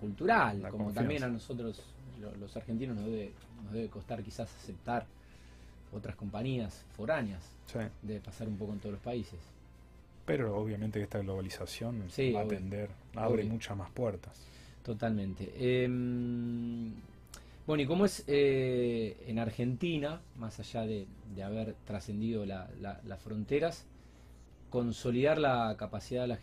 cultural, 0.00 0.66
como 0.70 0.92
también 0.92 1.22
a 1.24 1.28
nosotros 1.28 1.84
los 2.38 2.56
argentinos 2.56 2.96
nos 2.96 3.04
debe, 3.04 3.32
nos 3.64 3.72
debe 3.72 3.88
costar 3.88 4.22
quizás 4.22 4.54
aceptar 4.54 5.06
otras 5.92 6.16
compañías 6.16 6.84
foráneas, 6.96 7.42
de 8.02 8.20
pasar 8.20 8.48
un 8.48 8.56
poco 8.56 8.72
en 8.72 8.78
todos 8.78 8.92
los 8.94 9.02
países. 9.02 9.38
Pero 10.24 10.56
obviamente 10.56 10.98
que 10.98 11.04
esta 11.04 11.18
globalización 11.18 12.02
va 12.34 12.40
a 12.40 12.44
atender, 12.44 12.90
abre 13.14 13.44
muchas 13.44 13.76
más 13.76 13.90
puertas. 13.90 14.32
Totalmente. 14.84 15.52
Em, 15.56 16.92
bueno, 17.66 17.82
y 17.82 17.86
cómo 17.86 18.04
es 18.04 18.24
eh, 18.26 19.16
en 19.26 19.38
Argentina, 19.38 20.20
más 20.36 20.58
allá 20.60 20.86
de, 20.86 21.06
haber 21.42 21.74
trascendido 21.86 22.44
las 22.44 23.20
fronteras, 23.22 23.86
consolidar 24.70 25.38
la 25.38 25.76
capacidad 25.78 26.22
de 26.22 26.28
la, 26.28 26.38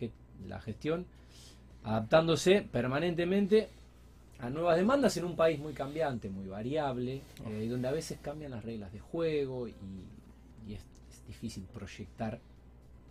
la, 0.46 0.60
gestión, 0.60 1.06
adaptándose 1.84 2.62
permanentemente 2.62 3.68
a 4.40 4.50
nuevas 4.50 4.76
demandas 4.76 5.16
en 5.16 5.24
un 5.24 5.36
país 5.36 5.58
muy 5.58 5.72
cambiante, 5.72 6.28
muy 6.28 6.46
variable, 6.46 7.22
eh, 7.46 7.66
donde 7.68 7.88
a 7.88 7.92
veces 7.92 8.18
cambian 8.22 8.52
las 8.52 8.64
reglas 8.64 8.92
de 8.92 9.00
juego 9.00 9.68
y, 9.68 9.74
es, 10.68 10.80
es 11.10 11.26
difícil 11.26 11.64
proyectar, 11.64 12.38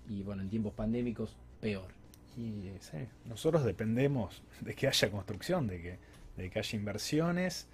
y 0.08 0.24
bueno, 0.24 0.42
en 0.42 0.50
tiempos 0.50 0.74
pandémicos, 0.74 1.36
peor. 1.60 1.98
Y 2.38 2.72
sí, 2.82 2.98
nosotros 3.26 3.66
dependemos 3.66 4.44
de 4.62 4.76
que 4.76 4.88
haya 4.88 5.10
construcción, 5.10 5.68
de 5.68 5.82
que, 5.82 6.00
de 6.38 6.50
que 6.50 6.60
haya 6.60 6.78
inversiones. 6.78 7.68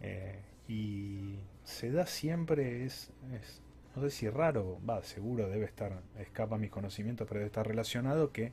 Eh, 0.00 0.40
y 0.68 1.36
se 1.64 1.90
da 1.90 2.06
siempre, 2.06 2.84
es, 2.84 3.10
no 3.94 4.02
sé 4.02 4.10
si 4.10 4.28
raro, 4.30 4.78
va, 4.88 5.02
seguro 5.02 5.48
debe 5.48 5.66
estar, 5.66 6.00
escapa 6.18 6.56
a 6.56 6.58
mis 6.58 6.70
conocimientos, 6.70 7.28
pero 7.28 7.40
debe 7.40 7.48
estar 7.48 7.66
relacionado 7.66 8.32
que 8.32 8.52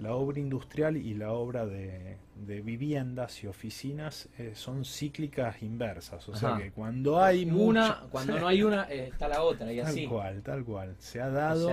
la 0.00 0.14
obra 0.14 0.40
industrial 0.40 0.96
y 0.96 1.14
la 1.14 1.32
obra 1.32 1.66
de, 1.66 2.16
viviendas 2.36 3.44
y 3.44 3.46
oficinas 3.46 4.28
eh, 4.38 4.52
son 4.54 4.84
cíclicas 4.84 5.62
inversas. 5.62 6.28
O 6.28 6.34
sea 6.34 6.56
que 6.56 6.70
cuando 6.70 7.22
hay 7.22 7.44
una, 7.50 8.04
cuando 8.10 8.38
no 8.40 8.48
hay 8.48 8.62
una, 8.62 8.84
eh, 8.90 9.08
está 9.08 9.28
la 9.28 9.42
otra 9.42 9.72
y 9.72 9.80
así. 9.80 10.02
Tal 10.02 10.08
cual, 10.08 10.42
tal 10.42 10.64
cual. 10.64 10.96
Se 10.98 11.20
ha 11.20 11.28
dado 11.28 11.70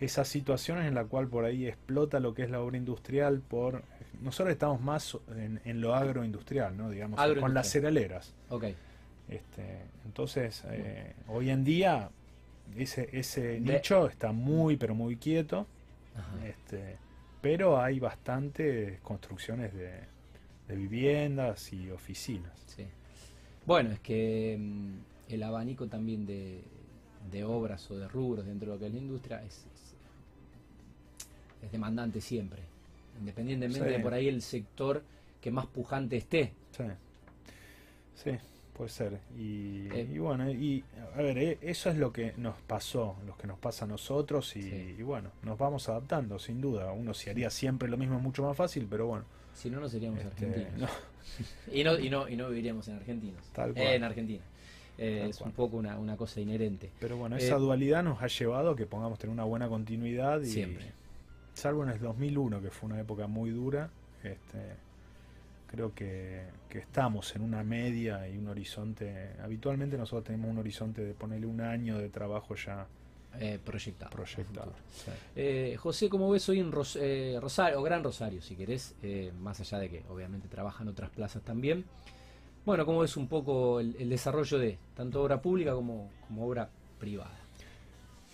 esas 0.00 0.26
situaciones 0.26 0.86
en 0.86 0.94
la 0.94 1.04
cual 1.04 1.28
por 1.28 1.44
ahí 1.44 1.66
explota 1.66 2.18
lo 2.18 2.34
que 2.34 2.42
es 2.42 2.50
la 2.50 2.60
obra 2.60 2.76
industrial 2.76 3.40
por 3.40 3.84
nosotros 4.20 4.52
estamos 4.52 4.80
más 4.80 5.16
en, 5.36 5.80
lo 5.80 5.94
agroindustrial 5.94 6.76
no 6.76 6.90
digamos 6.90 7.20
con 7.38 7.54
las 7.54 7.70
cerealeras 7.70 8.34
okay. 8.48 8.74
este, 9.28 9.82
entonces 10.04 10.64
eh, 10.66 11.14
hoy 11.28 11.50
en 11.50 11.62
día 11.62 12.10
ese 12.76 13.08
ese 13.12 13.60
nicho 13.60 14.08
está 14.08 14.32
muy 14.32 14.76
pero 14.76 14.96
muy 14.96 15.16
quieto 15.16 15.68
este 16.44 16.98
pero 17.42 17.80
hay 17.80 18.00
bastantes 18.00 19.00
construcciones 19.00 19.74
de, 19.74 19.92
de 20.68 20.76
viviendas 20.76 21.72
y 21.72 21.90
oficinas. 21.90 22.52
Sí. 22.66 22.86
bueno 23.66 23.90
es 23.90 24.00
que 24.00 24.56
mm, 24.58 25.32
el 25.34 25.42
abanico 25.42 25.86
también 25.88 26.24
de, 26.24 26.62
de 27.30 27.44
obras 27.44 27.90
o 27.90 27.98
de 27.98 28.08
rubros 28.08 28.46
dentro 28.46 28.68
de 28.70 28.74
lo 28.74 28.80
que 28.80 28.86
es 28.86 28.92
la 28.92 28.98
industria 28.98 29.42
es, 29.44 29.66
es 31.62 31.72
demandante 31.72 32.20
siempre, 32.20 32.62
independientemente 33.20 33.90
de 33.90 33.98
por 33.98 34.14
ahí 34.14 34.28
el 34.28 34.40
sector 34.40 35.02
que 35.40 35.50
más 35.50 35.66
pujante 35.66 36.16
esté. 36.16 36.52
Sí, 36.70 36.84
sí 38.14 38.38
puede 38.82 38.90
ser. 38.90 39.20
Y, 39.38 39.88
eh. 39.92 40.18
bueno, 40.18 40.50
y 40.50 40.82
a 41.14 41.22
ver, 41.22 41.38
eh, 41.38 41.58
eso 41.62 41.88
es 41.88 41.96
lo 41.96 42.12
que 42.12 42.34
nos 42.36 42.56
pasó, 42.62 43.16
lo 43.26 43.36
que 43.36 43.46
nos 43.46 43.58
pasa 43.58 43.84
a 43.84 43.88
nosotros 43.88 44.56
y, 44.56 45.00
bueno, 45.02 45.30
nos 45.42 45.56
vamos 45.56 45.88
adaptando, 45.88 46.38
sin 46.38 46.60
duda. 46.60 46.92
Uno 46.92 47.14
si 47.14 47.30
haría 47.30 47.48
siempre 47.50 47.88
lo 47.88 47.96
mismo 47.96 48.16
es 48.16 48.22
mucho 48.22 48.42
más 48.42 48.56
fácil, 48.56 48.86
pero 48.90 49.06
bueno. 49.06 49.24
Si 49.54 49.70
no, 49.70 49.80
no 49.80 49.88
seríamos 49.88 50.20
este, 50.20 50.46
argentinos. 50.46 50.90
y, 51.72 51.84
no, 51.84 51.98
y, 51.98 52.10
no, 52.10 52.28
y 52.28 52.36
no 52.36 52.48
viviríamos 52.48 52.88
en 52.88 52.96
argentinos. 52.96 53.44
Tal 53.52 53.72
cual. 53.72 53.86
en 53.86 54.04
Argentina. 54.04 54.42
Eh, 54.98 55.26
es 55.28 55.40
un 55.40 55.52
poco 55.52 55.76
una, 55.76 55.98
una, 55.98 56.16
cosa 56.16 56.40
inherente. 56.40 56.90
Pero 56.98 57.16
bueno, 57.16 57.36
esa 57.36 57.56
dualidad 57.56 58.02
nos 58.02 58.22
ha 58.22 58.26
llevado 58.26 58.70
a 58.70 58.76
que 58.76 58.86
pongamos 58.86 59.18
tener 59.18 59.32
una 59.32 59.44
buena 59.44 59.68
continuidad 59.68 60.40
y, 60.42 60.46
siempre 60.46 60.92
salvo 61.54 61.82
en 61.84 61.90
el 61.90 62.00
2001, 62.00 62.62
que 62.62 62.70
fue 62.70 62.88
una 62.90 63.00
época 63.00 63.26
muy 63.26 63.50
dura, 63.50 63.90
este, 64.22 64.58
creo 65.72 65.94
que, 65.94 66.42
estamos 66.70 67.34
en 67.36 67.42
una 67.42 67.62
media 67.62 68.28
y 68.28 68.36
un 68.38 68.48
horizonte. 68.48 69.36
Habitualmente 69.42 69.98
nosotros 69.98 70.24
tenemos 70.24 70.50
un 70.50 70.58
horizonte 70.58 71.02
de 71.02 71.12
ponerle 71.12 71.46
un 71.46 71.60
año 71.60 71.98
de 71.98 72.08
trabajo 72.08 72.54
ya 72.54 72.86
eh, 73.38 73.58
proyectado. 73.62 74.10
proyectado 74.10 74.72
eh, 75.36 75.76
José, 75.78 76.08
¿cómo 76.08 76.30
ves 76.30 76.48
hoy 76.48 76.60
en 76.60 76.72
eh, 76.96 77.38
Rosario, 77.40 77.80
o 77.80 77.82
Gran 77.82 78.02
Rosario, 78.02 78.40
si 78.40 78.54
querés, 78.54 78.94
más 79.40 79.60
allá 79.60 79.78
de 79.78 79.90
que 79.90 80.04
obviamente 80.08 80.48
trabajan 80.48 80.88
otras 80.88 81.10
plazas 81.10 81.42
también? 81.42 81.84
Bueno, 82.64 82.86
¿cómo 82.86 83.00
ves 83.00 83.16
un 83.16 83.28
poco 83.28 83.80
el, 83.80 84.08
desarrollo 84.08 84.58
de 84.58 84.78
tanto 84.94 85.22
obra 85.22 85.42
pública 85.42 85.74
como, 85.74 86.10
como 86.26 86.46
obra 86.46 86.70
privada? 86.98 87.38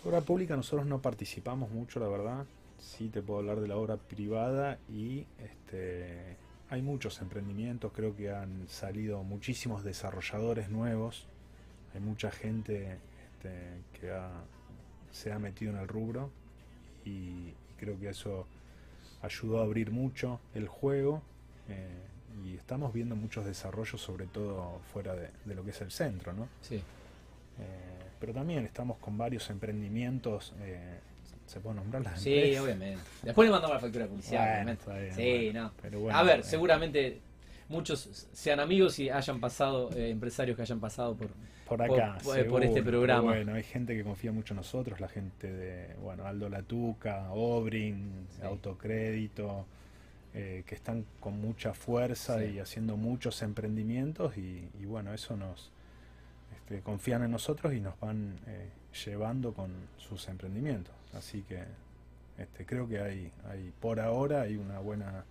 Obra 0.04 0.20
pública 0.20 0.54
nosotros 0.54 0.86
no 0.86 1.00
participamos 1.00 1.70
mucho, 1.70 1.98
la 1.98 2.08
verdad 2.08 2.46
sí 2.78 3.08
te 3.08 3.22
puedo 3.22 3.40
hablar 3.40 3.60
de 3.60 3.68
la 3.68 3.76
obra 3.76 3.96
privada 3.96 4.78
y 4.88 5.26
este, 5.38 6.36
hay 6.70 6.82
muchos 6.82 7.20
emprendimientos, 7.20 7.92
creo 7.94 8.14
que 8.14 8.30
han 8.30 8.68
salido 8.68 9.22
muchísimos 9.22 9.84
desarrolladores 9.84 10.68
nuevos, 10.68 11.26
hay 11.94 12.00
mucha 12.00 12.30
gente 12.30 12.98
este, 13.24 13.82
que 13.98 14.12
se 15.10 15.32
ha 15.32 15.38
metido 15.38 15.72
en 15.72 15.78
el 15.78 15.88
rubro 15.88 16.30
y, 17.04 17.54
creo 17.78 17.98
que 18.00 18.08
eso 18.08 18.44
ayudó 19.22 19.60
a 19.60 19.62
abrir 19.62 19.92
mucho 19.92 20.40
el 20.52 20.66
juego 20.66 21.22
eh, 21.68 21.88
y 22.44 22.56
estamos 22.56 22.92
viendo 22.92 23.14
muchos 23.14 23.44
desarrollos 23.44 24.00
sobre 24.00 24.26
todo 24.26 24.80
fuera 24.92 25.14
de, 25.14 25.30
lo 25.46 25.64
que 25.64 25.70
es 25.70 25.80
el 25.80 25.92
centro, 25.92 26.32
¿no? 26.32 26.48
Sí. 26.60 26.74
Eh, 26.74 26.82
pero 28.18 28.34
también 28.34 28.64
estamos 28.64 28.98
con 28.98 29.16
varios 29.16 29.48
emprendimientos 29.50 30.54
eh, 30.60 30.98
¿Se 31.48 31.60
puede 31.60 31.76
nombrar 31.76 32.02
las 32.02 32.20
Sí, 32.20 32.56
obviamente. 32.58 32.98
Después 33.22 33.46
le 33.48 33.52
mandamos 33.52 33.76
la 33.76 33.80
factura 33.80 34.06
policial, 34.06 34.66
obviamente. 34.66 35.12
sí, 35.12 35.50
no. 35.52 35.72
a 36.12 36.22
ver, 36.22 36.44
seguramente 36.44 37.20
muchos 37.68 38.28
sean 38.32 38.60
amigos 38.60 38.98
y 38.98 39.08
hayan 39.08 39.40
pasado, 39.40 39.90
eh, 39.96 40.10
empresarios 40.10 40.56
que 40.56 40.62
hayan 40.62 40.78
pasado 40.78 41.16
por, 41.16 41.28
por 41.66 41.82
acá, 41.82 42.18
por, 42.22 42.62
este 42.62 42.82
programa. 42.82 43.32
Bueno, 43.32 43.54
hay 43.54 43.62
gente 43.62 43.96
que 43.96 44.04
confía 44.04 44.30
mucho 44.30 44.52
en 44.52 44.58
nosotros, 44.58 45.00
la 45.00 45.08
gente 45.08 45.50
de, 45.50 45.94
bueno, 45.96 46.26
Aldo 46.26 46.50
Latuca, 46.50 47.30
Obrin, 47.32 48.26
Autocrédito, 48.42 49.66
eh, 50.34 50.64
que 50.66 50.74
están 50.74 51.06
con 51.18 51.40
mucha 51.40 51.72
fuerza 51.72 52.44
y 52.44 52.58
haciendo 52.58 52.98
muchos 52.98 53.40
emprendimientos 53.40 54.36
y, 54.36 54.68
bueno, 54.84 55.14
eso 55.14 55.34
nos 55.34 55.72
este, 56.54 56.82
confían 56.82 57.22
en 57.22 57.30
nosotros 57.30 57.72
y 57.72 57.80
nos 57.80 57.98
van 57.98 58.38
eh, 58.46 58.68
llevando 59.04 59.52
con 59.52 59.70
sus 59.96 60.28
emprendimientos. 60.28 60.94
Así 61.14 61.42
que 61.42 61.62
este, 62.38 62.64
creo 62.64 62.88
que 62.88 63.00
hay, 63.00 63.30
hay, 63.50 63.72
por 63.80 63.98
ahora 64.00 64.42
hay 64.42 64.56
una 64.56 64.78
buena 64.78 65.24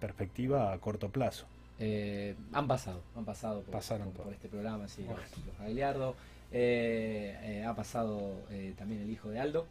perspectiva 0.00 0.72
a 0.72 0.78
corto 0.78 1.10
plazo. 1.10 1.46
Eh, 1.78 2.34
han 2.52 2.66
pasado, 2.66 3.02
han 3.16 3.24
pasado 3.24 3.62
por, 3.62 3.80
por, 4.12 4.32
este 4.32 4.48
programa, 4.48 4.88
sí, 4.88 5.04
los, 5.04 6.14
eh, 6.52 7.38
eh, 7.42 7.64
ha 7.64 7.74
pasado 7.74 8.42
también 8.76 9.02
el 9.02 9.10
hijo 9.10 9.30
de 9.30 9.40
Aldo. 9.40 9.66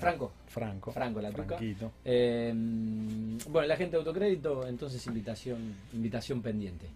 Franco. 0.00 0.32
Franco. 0.48 0.92
Franco, 0.92 1.20
la 1.20 1.30
tuca. 1.30 1.56
bueno, 2.04 3.68
la 3.68 3.76
gente 3.76 3.92
de 3.92 3.98
autocrédito, 3.98 4.66
entonces 4.66 5.06
invitación, 5.06 5.74
invitación 5.92 6.42
pendiente. 6.42 6.86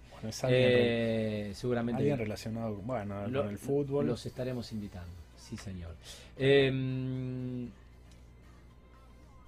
seguramente. 1.54 2.00
Alguien 2.00 2.18
relacionado 2.18 2.74
bueno, 2.76 3.24
con 3.24 3.48
el 3.48 3.58
fútbol. 3.58 4.06
Los 4.06 4.26
estaremos 4.26 4.72
invitando. 4.72 5.23
Sí, 5.56 5.64
señor. 5.64 5.94
Em, 6.36 7.70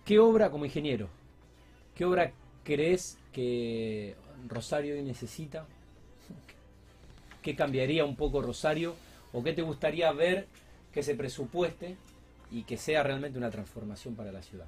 ¿Qué 0.05 0.19
obra 0.21 0.51
como 0.51 0.65
ingeniero? 0.65 1.09
¿Qué 1.97 2.05
obra 2.05 2.33
crees 2.63 3.19
que 3.33 4.15
Rosario 4.49 5.03
necesita? 5.03 5.67
¿Qué 7.43 7.57
cambiaría 7.57 8.05
un 8.05 8.15
poco 8.15 8.41
Rosario? 8.41 8.95
¿O 9.33 9.43
qué 9.43 9.53
te 9.53 9.63
gustaría 9.63 10.13
ver 10.13 10.47
que 10.93 11.03
se 11.03 11.15
presupueste 11.15 11.97
y 12.53 12.63
que 12.63 12.77
sea 12.77 13.03
realmente 13.03 13.39
una 13.39 13.51
transformación 13.51 14.15
para 14.15 14.31
la 14.31 14.43
ciudad? 14.43 14.67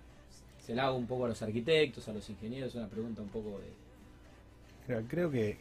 Se 0.58 0.74
la 0.74 0.86
hago 0.86 0.96
un 0.96 1.06
poco 1.06 1.26
a 1.26 1.28
los 1.28 1.40
arquitectos, 1.40 2.08
a 2.08 2.12
los 2.12 2.28
ingenieros, 2.28 2.74
una 2.74 2.88
pregunta 2.88 3.22
un 3.22 3.28
poco 3.28 3.60
de... 3.60 5.04
Creo 5.06 5.30
que, 5.30 5.58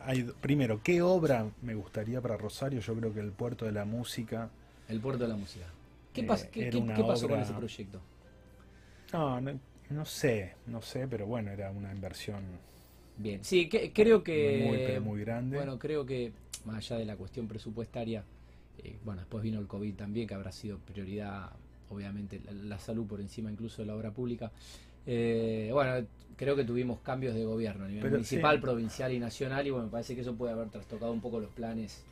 hay, 0.00 0.24
primero, 0.40 0.82
¿qué 0.82 1.00
obra 1.00 1.50
me 1.62 1.74
gustaría 1.74 2.20
para 2.20 2.36
Rosario? 2.36 2.80
Yo 2.80 2.94
creo 2.94 3.12
que 3.12 3.20
el 3.20 3.32
puerto 3.32 3.64
de 3.64 3.72
la 3.72 3.86
música 3.86 4.50
el 4.88 5.00
puerto 5.00 5.24
de 5.24 5.28
la 5.28 5.36
música. 5.36 5.66
¿Qué, 6.12 6.20
eh, 6.20 6.26
pasó 7.06 7.28
con 7.28 7.40
ese 7.40 7.52
proyecto? 7.54 8.00
No, 9.12 9.40
no, 9.40 10.04
sé, 10.04 10.54
no 10.66 10.82
sé, 10.82 11.06
pero 11.08 11.26
bueno, 11.26 11.50
era 11.50 11.70
una 11.70 11.92
inversión 11.92 12.42
Bien, 13.16 13.44
sí, 13.44 13.68
que, 13.68 13.92
creo 13.92 14.22
que... 14.22 14.98
Muy, 15.00 15.00
muy 15.00 15.20
grande. 15.20 15.56
Bueno, 15.56 15.78
creo 15.78 16.06
que 16.06 16.32
más 16.64 16.76
allá 16.78 16.98
de 16.98 17.04
la 17.04 17.16
cuestión 17.16 17.46
presupuestaria, 17.46 18.24
eh, 18.82 18.96
bueno, 19.04 19.20
después 19.20 19.42
vino 19.42 19.58
el 19.60 19.66
COVID 19.66 19.94
también, 19.94 20.26
que 20.26 20.34
habrá 20.34 20.52
sido 20.52 20.78
prioridad, 20.78 21.50
obviamente, 21.90 22.40
la, 22.64 22.78
salud 22.78 23.06
por 23.06 23.20
encima 23.20 23.50
incluso 23.50 23.82
de 23.82 23.86
la 23.86 23.94
obra 23.94 24.10
pública. 24.10 24.50
Eh, 25.06 25.70
bueno, 25.72 26.06
creo 26.36 26.56
que 26.56 26.64
tuvimos 26.64 27.00
cambios 27.00 27.34
de 27.34 27.44
gobierno 27.44 27.84
a 27.84 27.88
nivel 27.88 28.10
municipal, 28.10 28.60
provincial 28.60 29.12
y 29.12 29.18
nacional, 29.18 29.66
y 29.66 29.70
bueno, 29.70 29.86
me 29.86 29.92
parece 29.92 30.14
que 30.14 30.22
eso 30.22 30.34
puede 30.34 30.52
haber 30.52 30.68
trastocado 30.68 31.12
un 31.12 31.20
poco 31.20 31.40
los 31.40 31.50
planes. 31.50 32.02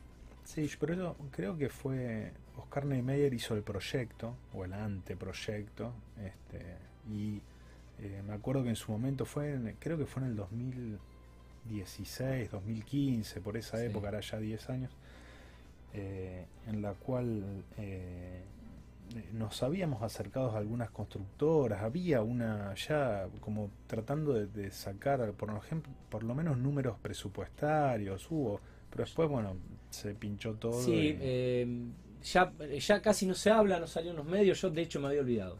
Sí, 0.44 0.68
pero 0.78 0.94
eso 0.94 1.16
creo 1.30 1.56
que 1.56 1.68
fue 1.68 2.32
Oscar 2.60 2.86
Neymeyer 2.86 3.34
hizo 3.34 3.54
el 3.54 3.62
proyecto, 3.62 4.34
o 4.54 4.64
el 4.64 4.72
anteproyecto, 4.72 5.92
este, 6.18 6.76
y 7.10 7.42
eh, 8.02 8.22
me 8.26 8.32
acuerdo 8.34 8.62
que 8.62 8.70
en 8.70 8.76
su 8.76 8.90
momento 8.92 9.26
fue, 9.26 9.58
creo 9.78 9.98
que 9.98 10.06
fue 10.06 10.22
en 10.22 10.28
el 10.28 10.36
2016, 10.36 12.50
2015, 12.50 13.40
por 13.40 13.56
esa 13.56 13.84
época, 13.84 14.08
era 14.08 14.20
ya 14.20 14.38
10 14.38 14.70
años, 14.70 14.90
eh, 15.92 16.46
en 16.66 16.82
la 16.82 16.94
cual 16.94 17.64
eh, 17.76 18.42
nos 19.32 19.60
habíamos 19.62 20.02
acercado 20.02 20.50
a 20.52 20.58
algunas 20.58 20.90
constructoras, 20.90 21.82
había 21.82 22.22
una 22.22 22.74
ya 22.74 23.28
como 23.40 23.70
tratando 23.86 24.32
de, 24.34 24.70
sacar, 24.70 25.32
por 25.32 25.54
ejemplo, 25.56 25.92
por 26.08 26.22
lo 26.22 26.34
menos 26.34 26.56
números 26.56 26.96
presupuestarios, 27.02 28.30
hubo, 28.30 28.60
pero 28.88 29.04
después, 29.04 29.28
bueno, 29.28 29.56
se 29.90 30.14
pinchó 30.14 30.54
todo. 30.54 30.80
Sí, 30.80 31.18
ya, 32.22 32.52
ya 32.78 33.02
casi 33.02 33.26
no 33.26 33.34
se 33.34 33.50
habla, 33.50 33.80
no 33.80 33.86
salió 33.86 34.10
en 34.10 34.16
los 34.16 34.26
medios, 34.26 34.60
yo 34.60 34.70
de 34.70 34.82
hecho 34.82 35.00
me 35.00 35.08
había 35.08 35.20
olvidado 35.20 35.58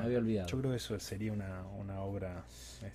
había 0.00 0.18
olvidado. 0.18 0.48
Yo 0.48 0.58
creo 0.58 0.70
que 0.70 0.76
eso 0.76 0.98
sería 1.00 1.32
una, 1.32 1.64
una 1.78 2.00
obra. 2.02 2.44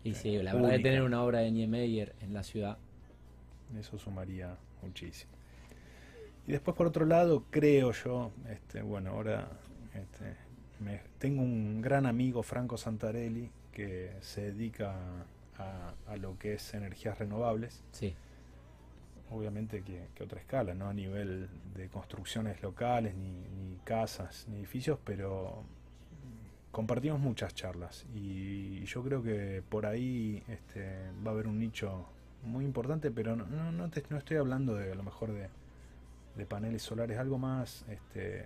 y 0.04 0.12
este, 0.12 0.22
sí, 0.22 0.44
la 0.44 0.54
verdad 0.54 0.70
de 0.70 0.80
tener 0.80 1.02
una 1.02 1.24
obra 1.24 1.40
de 1.40 1.52
Niemeyer 1.52 2.16
en 2.22 2.34
la 2.34 2.44
ciudad. 2.44 2.78
Eso 3.78 3.98
sumaría 3.98 4.56
muchísimo. 4.82 5.32
Y 6.48 6.52
después, 6.52 6.78
por 6.78 6.88
otro 6.88 7.06
lado, 7.06 7.46
creo 7.50 7.92
yo, 7.92 8.32
este, 8.50 8.84
bueno, 8.84 9.12
ahora 9.12 9.50
este, 9.96 10.36
me, 10.80 11.02
tengo 11.18 11.42
un 11.42 11.82
gran 11.82 12.06
amigo, 12.06 12.44
Franco 12.44 12.78
Santarelli, 12.78 13.50
que 13.72 14.12
se 14.22 14.52
dedica 14.52 14.96
a, 15.58 15.94
a 16.08 16.18
lo 16.18 16.38
que 16.38 16.54
es 16.54 16.74
energías 16.76 17.18
renovables. 17.18 17.84
Sí. 17.92 18.16
Obviamente 19.32 19.82
que, 19.82 20.08
que, 20.14 20.24
otra 20.24 20.40
escala, 20.40 20.74
no 20.76 20.88
a 20.88 20.94
nivel 20.94 21.50
de 21.76 21.90
construcciones 21.90 22.62
locales, 22.62 23.16
ni, 23.16 23.32
ni 23.32 23.78
casas, 23.84 24.46
ni 24.48 24.58
edificios, 24.58 25.00
pero 25.04 25.64
compartimos 26.76 27.22
muchas 27.22 27.56
charlas 27.56 28.06
y 28.14 28.84
yo 28.84 29.02
creo 29.02 29.24
que 29.24 29.64
por 29.70 29.86
ahí 29.86 30.44
este, 30.50 31.10
va 31.26 31.32
a 31.32 31.34
haber 31.34 31.48
un 31.48 31.58
nicho 31.58 32.06
muy 32.44 32.66
importante, 32.66 33.12
pero 33.12 33.34
no, 33.38 33.46
no, 33.46 33.72
no, 33.72 33.86
estoy 33.86 34.36
hablando 34.36 34.76
de 34.76 34.92
a 34.92 34.96
lo 34.96 35.04
mejor 35.04 35.32
de, 35.32 36.46
paneles 36.46 36.82
solares, 36.82 37.18
algo 37.18 37.38
más. 37.38 37.86
Este, 37.88 38.44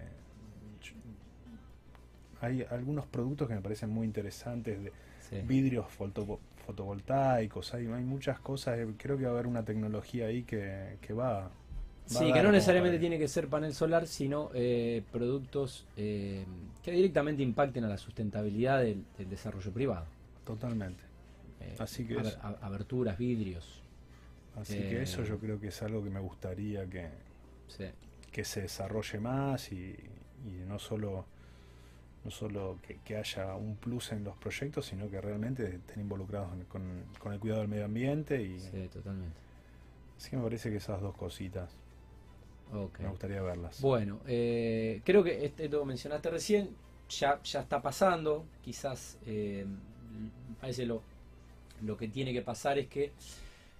hay 2.39 2.67
algunos 2.69 3.07
productos 3.07 3.47
que 3.47 3.55
me 3.55 3.61
parecen 3.61 3.89
muy 3.89 4.05
interesantes, 4.05 4.79
de 5.31 5.41
vidrios 5.41 5.87
fotovoltaicos, 6.69 7.73
hay, 7.73 7.87
hay 7.87 8.03
muchas 8.03 8.39
cosas, 8.39 8.77
eh, 8.77 8.87
creo 8.97 9.17
que 9.17 9.23
va 9.23 9.31
a 9.31 9.33
haber 9.33 9.47
una 9.47 9.65
tecnología 9.65 10.27
ahí 10.27 10.43
que, 10.43 10.97
que 11.01 11.13
va 11.13 11.51
Sí, 12.09 12.33
que 12.33 12.41
no 12.41 12.51
necesariamente 12.51 12.97
tiene 12.97 13.19
que 13.19 13.27
ser 13.27 13.47
panel 13.47 13.71
solar, 13.73 14.07
sino 14.07 14.49
eh, 14.55 15.03
productos 15.11 15.85
eh, 15.95 16.43
que 16.81 16.91
directamente 16.91 17.43
impacten 17.43 17.83
a 17.83 17.87
la 17.87 17.99
sustentabilidad 17.99 18.81
del, 18.81 19.05
desarrollo 19.29 19.71
privado. 19.71 20.07
Totalmente. 20.43 21.03
Eh, 21.61 21.75
Así 21.77 22.05
que 22.05 22.17
aberturas, 22.61 23.15
vidrios. 23.15 23.83
Así 24.55 24.73
que 24.73 25.03
eso 25.03 25.23
yo 25.23 25.37
creo 25.37 25.59
que 25.59 25.67
es 25.67 25.81
algo 25.83 26.03
que 26.03 26.09
me 26.09 26.19
gustaría 26.19 26.87
que, 26.87 27.09
que 28.31 28.43
se 28.43 28.61
desarrolle 28.61 29.19
más 29.19 29.71
y, 29.71 29.95
no 30.67 30.79
solo 30.79 31.25
no 32.23 32.31
solo 32.31 32.77
que, 33.05 33.17
haya 33.17 33.55
un 33.55 33.75
plus 33.77 34.11
en 34.11 34.23
los 34.23 34.37
proyectos, 34.37 34.85
sino 34.85 35.09
que 35.09 35.21
realmente 35.21 35.75
estén 35.75 36.01
involucrados 36.01 36.49
con, 36.67 37.05
con 37.19 37.33
el 37.33 37.39
cuidado 37.39 37.61
del 37.61 37.69
medio 37.69 37.85
ambiente. 37.85 38.41
Y, 38.41 38.59
sí, 38.59 38.89
totalmente. 38.91 39.39
Así 40.17 40.29
que 40.29 40.37
me 40.37 40.43
parece 40.43 40.69
que 40.69 40.77
esas 40.77 41.01
dos 41.01 41.15
cositas 41.15 41.77
me 42.71 43.09
gustaría 43.09 43.41
verlas. 43.41 43.81
Bueno, 43.81 44.19
eh, 44.27 45.01
creo 45.03 45.23
que 45.23 45.45
este, 45.45 45.65
esto 45.65 45.85
mencionaste 45.85 46.29
recién, 46.29 46.75
ya, 47.09 47.41
ya 47.41 47.61
está 47.61 47.81
pasando, 47.81 48.45
quizás 48.61 49.17
eh, 49.25 49.65
parece 50.59 50.85
lo, 50.85 51.01
lo 51.81 51.97
que 51.97 52.07
tiene 52.07 52.31
que 52.31 52.41
pasar 52.41 52.77
es 52.77 52.87
que 52.87 53.11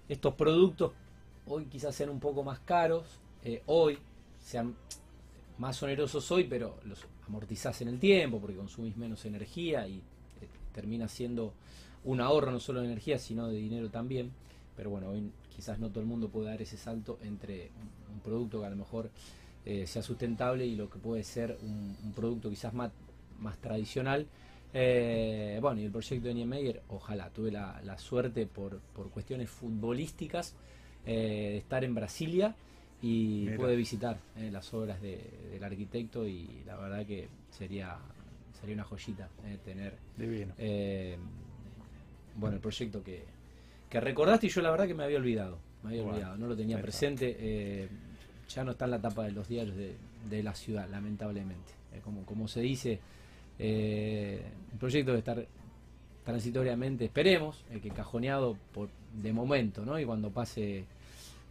estos 0.08 0.34
productos 0.34 0.92
hoy 1.46 1.66
quizás 1.66 1.94
sean 1.94 2.10
un 2.10 2.20
poco 2.20 2.42
más 2.42 2.58
caros, 2.60 3.20
eh, 3.44 3.62
hoy 3.66 3.98
sean 4.38 4.74
más 5.58 5.80
onerosos 5.82 6.30
hoy, 6.32 6.44
pero 6.44 6.78
los 6.84 7.06
amortizás 7.30 7.80
en 7.80 7.88
el 7.88 7.98
tiempo 8.00 8.40
porque 8.40 8.56
consumís 8.56 8.96
menos 8.96 9.24
energía 9.24 9.86
y 9.86 10.02
termina 10.74 11.06
siendo 11.08 11.54
un 12.04 12.20
ahorro 12.20 12.50
no 12.50 12.58
solo 12.60 12.80
de 12.80 12.86
energía 12.86 13.18
sino 13.18 13.46
de 13.48 13.56
dinero 13.56 13.88
también. 13.88 14.32
Pero 14.76 14.90
bueno, 14.90 15.10
hoy 15.10 15.30
quizás 15.54 15.78
no 15.78 15.90
todo 15.90 16.00
el 16.00 16.06
mundo 16.06 16.28
puede 16.28 16.48
dar 16.48 16.60
ese 16.60 16.76
salto 16.76 17.18
entre 17.22 17.70
un 18.12 18.20
producto 18.20 18.60
que 18.60 18.66
a 18.66 18.70
lo 18.70 18.76
mejor 18.76 19.10
eh, 19.64 19.86
sea 19.86 20.02
sustentable 20.02 20.66
y 20.66 20.74
lo 20.74 20.90
que 20.90 20.98
puede 20.98 21.22
ser 21.22 21.56
un, 21.62 22.12
producto 22.14 22.50
quizás 22.50 22.74
más, 22.74 22.90
más 23.38 23.58
tradicional. 23.58 24.26
Eh, 24.72 25.58
bueno, 25.60 25.80
y 25.80 25.84
el 25.84 25.90
proyecto 25.90 26.28
de 26.28 26.34
Niemeyer, 26.34 26.82
ojalá, 26.88 27.28
tuve 27.30 27.50
la, 27.50 27.98
suerte 27.98 28.46
por, 28.46 28.78
por, 28.94 29.10
cuestiones 29.10 29.50
futbolísticas 29.50 30.54
eh, 31.06 31.50
de 31.52 31.58
estar 31.58 31.84
en 31.84 31.94
Brasilia 31.94 32.56
y 33.02 33.48
pude 33.50 33.76
visitar 33.76 34.18
las 34.50 34.72
obras 34.74 35.00
del 35.00 35.62
arquitecto 35.62 36.26
y 36.26 36.62
la 36.66 36.76
verdad 36.76 37.06
que 37.06 37.28
sería 37.50 37.96
sería 38.60 38.74
una 38.74 38.84
joyita 38.84 39.28
tener 39.64 39.94
bueno 42.36 42.56
el 42.56 42.60
proyecto 42.60 43.02
que, 43.02 43.24
que 43.88 44.00
recordaste 44.00 44.46
y 44.46 44.50
yo 44.50 44.60
la 44.60 44.70
verdad 44.70 44.86
que 44.86 44.94
me 44.94 45.04
había 45.04 45.18
olvidado 45.18 45.58
me 45.82 45.90
había 45.90 46.02
olvidado, 46.04 46.36
no 46.36 46.46
lo 46.46 46.56
tenía 46.56 46.80
presente. 46.80 47.36
Eh, 47.38 47.88
ya 48.48 48.64
no 48.64 48.72
está 48.72 48.84
en 48.84 48.90
la 48.92 49.00
tapa 49.00 49.24
de 49.24 49.32
los 49.32 49.48
diarios 49.48 49.76
de, 49.76 50.42
la 50.42 50.54
ciudad, 50.54 50.88
lamentablemente. 50.88 51.72
Eh, 51.92 52.00
como, 52.04 52.24
como 52.24 52.48
se 52.48 52.60
dice, 52.60 52.98
eh, 53.58 54.42
el 54.72 54.78
proyecto 54.78 55.12
debe 55.12 55.20
estar 55.20 55.46
transitoriamente, 56.24 57.06
esperemos, 57.06 57.64
que 57.82 57.90
cajoneado 57.90 58.56
por, 58.72 58.88
de 59.14 59.32
momento, 59.32 59.84
¿no? 59.84 59.98
Y 59.98 60.04
cuando 60.04 60.30
pase 60.30 60.84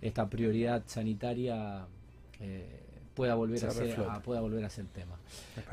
esta 0.02 0.30
prioridad 0.30 0.84
sanitaria 0.86 1.86
pueda 3.14 3.36
volver 3.36 3.66
a 3.66 3.72
ser, 3.72 3.98
pueda 4.24 4.40
volver 4.40 4.64
a 4.64 4.70
ser 4.70 4.86
tema. 4.88 5.18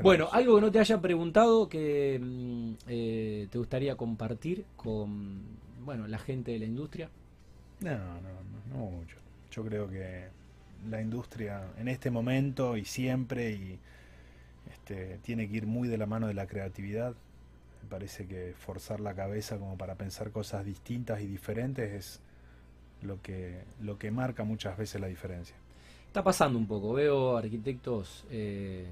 Bueno, 0.01 0.27
algo 0.31 0.55
que 0.55 0.61
no 0.61 0.71
te 0.71 0.79
haya 0.79 0.99
preguntado 0.99 1.69
que 1.69 2.19
mm, 2.21 2.73
te 2.85 3.57
gustaría 3.57 3.95
compartir 3.95 4.65
con 4.75 5.41
bueno 5.85 6.07
la 6.07 6.17
gente 6.17 6.51
de 6.51 6.59
la 6.59 6.65
industria. 6.65 7.09
No, 7.79 7.91
no, 7.97 8.21
no, 8.21 8.75
no 8.75 8.91
mucho. 8.91 9.15
Yo 9.51 9.63
creo 9.63 9.89
que 9.89 10.27
la 10.89 11.01
industria 11.01 11.63
en 11.77 11.87
este 11.87 12.11
momento 12.11 12.77
y 12.77 12.85
siempre 12.85 13.51
y 13.51 13.79
este, 14.71 15.19
tiene 15.19 15.49
que 15.49 15.57
ir 15.57 15.67
muy 15.67 15.87
de 15.87 15.97
la 15.97 16.05
mano 16.05 16.27
de 16.27 16.33
la 16.33 16.47
creatividad. 16.47 17.15
Me 17.83 17.89
parece 17.89 18.27
que 18.27 18.53
forzar 18.57 18.99
la 18.99 19.13
cabeza 19.13 19.57
como 19.57 19.77
para 19.77 19.95
pensar 19.95 20.31
cosas 20.31 20.65
distintas 20.65 21.21
y 21.21 21.27
diferentes 21.27 21.93
es 21.93 22.21
lo 23.01 23.21
que, 23.21 23.63
lo 23.81 23.97
que 23.97 24.11
marca 24.11 24.43
muchas 24.43 24.77
veces 24.77 24.99
la 25.01 25.07
diferencia. 25.07 25.55
Está 26.07 26.23
pasando 26.23 26.57
un 26.57 26.67
poco, 26.67 26.93
veo 26.93 27.37
arquitectos, 27.37 28.25
eh, 28.31 28.87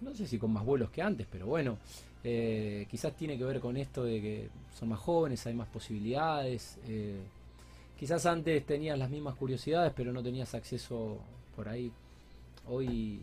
no 0.00 0.14
sé 0.14 0.26
si 0.26 0.38
con 0.38 0.52
más 0.52 0.64
vuelos 0.64 0.90
que 0.90 1.02
antes, 1.02 1.26
pero 1.30 1.46
bueno, 1.46 1.78
eh, 2.22 2.86
quizás 2.90 3.16
tiene 3.16 3.36
que 3.36 3.44
ver 3.44 3.60
con 3.60 3.76
esto 3.76 4.04
de 4.04 4.20
que 4.20 4.48
son 4.78 4.90
más 4.90 5.00
jóvenes, 5.00 5.46
hay 5.46 5.54
más 5.54 5.68
posibilidades. 5.68 6.78
Eh, 6.86 7.20
Quizás 8.02 8.26
antes 8.26 8.66
tenías 8.66 8.98
las 8.98 9.10
mismas 9.10 9.36
curiosidades, 9.36 9.92
pero 9.94 10.12
no 10.12 10.24
tenías 10.24 10.56
acceso 10.56 11.20
por 11.54 11.68
ahí. 11.68 11.92
Hoy 12.66 13.20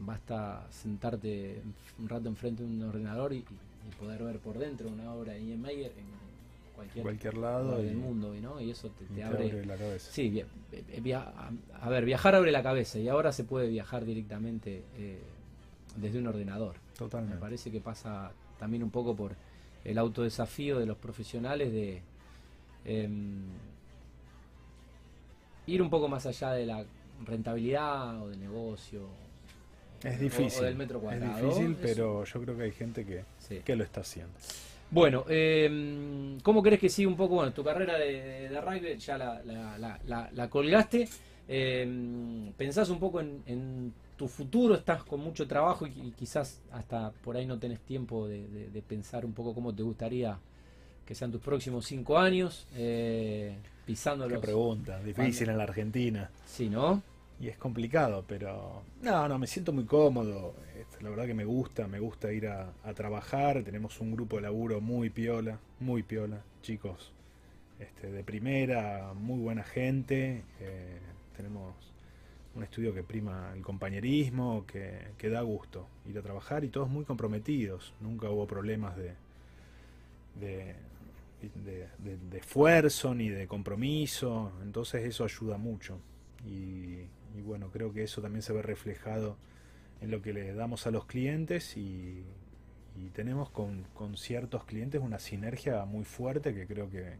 basta 0.00 0.66
sentarte 0.72 1.62
un 2.00 2.08
rato 2.08 2.28
enfrente 2.28 2.64
de 2.64 2.68
un 2.68 2.82
ordenador 2.82 3.32
y, 3.32 3.44
poder 4.00 4.24
ver 4.24 4.40
por 4.40 4.58
dentro 4.58 4.88
una 4.88 5.14
obra 5.14 5.34
de 5.34 5.46
Ian 5.46 5.60
Meyer 5.60 5.92
en 5.96 6.06
cualquier, 6.82 7.02
cualquier 7.02 7.38
lado 7.38 7.78
del 7.78 7.96
mundo, 7.96 8.34
¿no? 8.40 8.60
Y 8.60 8.70
eso 8.70 8.90
te, 8.90 9.22
abre, 9.22 9.64
la 9.64 9.76
cabeza. 9.76 10.10
Sí, 10.10 10.42
a, 10.42 11.88
ver, 11.88 12.04
viajar 12.04 12.34
abre 12.34 12.50
la 12.50 12.62
cabeza 12.62 12.98
y 12.98 13.08
ahora 13.08 13.32
se 13.32 13.44
puede 13.44 13.68
viajar 13.68 14.04
directamente 14.04 14.82
eh, 14.98 15.20
desde 15.96 16.18
un 16.18 16.26
ordenador. 16.26 16.76
Totalmente. 16.96 17.36
Me 17.36 17.40
parece 17.40 17.70
que 17.70 17.80
pasa 17.80 18.32
también 18.58 18.82
un 18.82 18.90
poco 18.90 19.14
por 19.14 19.34
el 19.84 19.98
autodesafío 19.98 20.78
de 20.78 20.86
los 20.86 20.96
profesionales 20.96 21.72
de 21.72 22.02
em, 22.84 23.42
ir 25.66 25.82
un 25.82 25.90
poco 25.90 26.08
más 26.08 26.26
allá 26.26 26.52
de 26.52 26.66
la 26.66 26.84
rentabilidad 27.24 28.22
o 28.22 28.28
del 28.28 28.40
negocio. 28.40 29.08
Es 30.02 30.18
difícil. 30.18 30.62
O, 30.62 30.64
del 30.64 30.76
metro 30.76 31.00
cuadrado. 31.00 31.36
Es 31.36 31.42
difícil, 31.42 31.76
pero 31.80 32.24
yo 32.24 32.40
creo 32.42 32.56
que 32.56 32.62
hay 32.64 32.72
gente 32.72 33.04
que, 33.04 33.24
que 33.62 33.76
lo 33.76 33.84
está 33.84 34.00
haciendo. 34.00 34.34
Bueno, 34.92 35.24
eh, 35.28 36.38
¿cómo 36.42 36.62
crees 36.62 36.78
que 36.78 36.90
sigue 36.90 37.08
un 37.08 37.16
poco, 37.16 37.36
bueno, 37.36 37.52
tu 37.52 37.64
carrera 37.64 37.98
de, 37.98 38.50
de 38.50 38.60
rugby 38.60 38.98
ya 38.98 39.16
la, 39.16 39.42
la, 39.42 39.98
la, 40.06 40.30
la 40.30 40.50
colgaste? 40.50 41.08
Eh, 41.48 42.52
¿Pensás 42.56 42.90
un 42.90 42.98
poco 42.98 43.20
en, 43.20 43.92
tu 44.16 44.28
futuro? 44.28 44.74
¿Estás 44.74 45.02
con 45.02 45.20
mucho 45.20 45.48
trabajo 45.48 45.86
y, 45.86 46.12
quizás 46.16 46.60
hasta 46.72 47.10
por 47.10 47.36
ahí 47.36 47.46
no 47.46 47.58
tenés 47.58 47.80
tiempo 47.80 48.28
de, 48.28 48.82
pensar 48.86 49.24
un 49.24 49.32
poco 49.32 49.54
cómo 49.54 49.74
te 49.74 49.82
gustaría 49.82 50.38
que 51.06 51.14
sean 51.14 51.32
tus 51.32 51.40
próximos 51.40 51.86
cinco 51.86 52.18
años? 52.18 52.66
Eh, 52.76 53.56
pisando 53.86 54.28
Qué 54.28 54.38
pregunta, 54.38 55.02
difícil 55.02 55.48
en 55.48 55.56
la 55.56 55.64
Argentina. 55.64 56.30
Sí, 56.46 56.68
¿no? 56.68 57.02
Y 57.42 57.48
es 57.48 57.58
complicado, 57.58 58.24
pero 58.28 58.84
no, 59.02 59.26
no, 59.26 59.36
me 59.36 59.48
siento 59.48 59.72
muy 59.72 59.84
cómodo. 59.84 60.54
Este, 60.78 61.02
la 61.02 61.10
verdad 61.10 61.26
que 61.26 61.34
me 61.34 61.44
gusta, 61.44 61.88
me 61.88 61.98
gusta 61.98 62.32
ir 62.32 62.46
a, 62.46 62.72
trabajar. 62.94 63.64
Tenemos 63.64 64.00
un 64.00 64.12
grupo 64.12 64.36
de 64.36 64.42
laburo 64.42 64.80
muy 64.80 65.10
piola, 65.10 65.58
muy 65.80 66.04
piola, 66.04 66.44
chicos 66.62 67.12
este, 67.80 68.12
de 68.12 68.22
primera, 68.22 69.12
muy 69.14 69.40
buena 69.40 69.64
gente. 69.64 70.44
Eh, 70.60 71.00
tenemos 71.36 71.74
un 72.54 72.62
estudio 72.62 72.94
que 72.94 73.02
prima 73.02 73.50
el 73.56 73.62
compañerismo, 73.62 74.64
que, 74.64 75.28
da 75.28 75.40
gusto 75.40 75.88
ir 76.08 76.16
a 76.18 76.22
trabajar 76.22 76.62
y 76.62 76.68
todos 76.68 76.88
muy 76.88 77.04
comprometidos. 77.04 77.92
Nunca 78.00 78.30
hubo 78.30 78.46
problemas 78.46 78.96
de, 78.96 79.16
de, 80.38 80.76
esfuerzo 82.38 83.16
ni 83.16 83.30
de 83.30 83.48
compromiso, 83.48 84.52
entonces 84.62 85.04
eso 85.04 85.24
ayuda 85.24 85.58
mucho. 85.58 85.98
Y, 86.46 87.00
bueno, 87.40 87.70
creo 87.70 87.92
que 87.92 88.02
eso 88.02 88.20
también 88.20 88.42
se 88.42 88.52
ve 88.52 88.60
reflejado 88.62 89.36
en 90.00 90.10
lo 90.10 90.20
que 90.20 90.32
le 90.32 90.52
damos 90.52 90.86
a 90.86 90.90
los 90.90 91.06
clientes 91.06 91.76
y, 91.76 92.24
tenemos 93.14 93.50
con, 93.50 93.86
ciertos 94.16 94.64
clientes 94.64 95.00
una 95.00 95.18
sinergia 95.18 95.84
muy 95.84 96.04
fuerte 96.04 96.54
que 96.54 96.66
creo 96.66 96.88
que, 96.90 97.16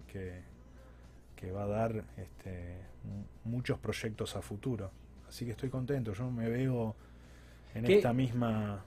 que 1.43 1.51
va 1.51 1.65
a 1.65 1.67
dar 1.67 2.05
este, 2.17 2.77
muchos 3.45 3.79
proyectos 3.79 4.37
a 4.37 4.43
futuro. 4.43 4.93
Así 5.29 5.45
que 5.45 5.51
estoy 5.53 5.71
contento, 5.71 6.13
yo 6.13 6.31
me 6.31 6.49
veo 6.49 6.95
en 7.75 7.87
esta 7.87 8.13
misma 8.13 8.85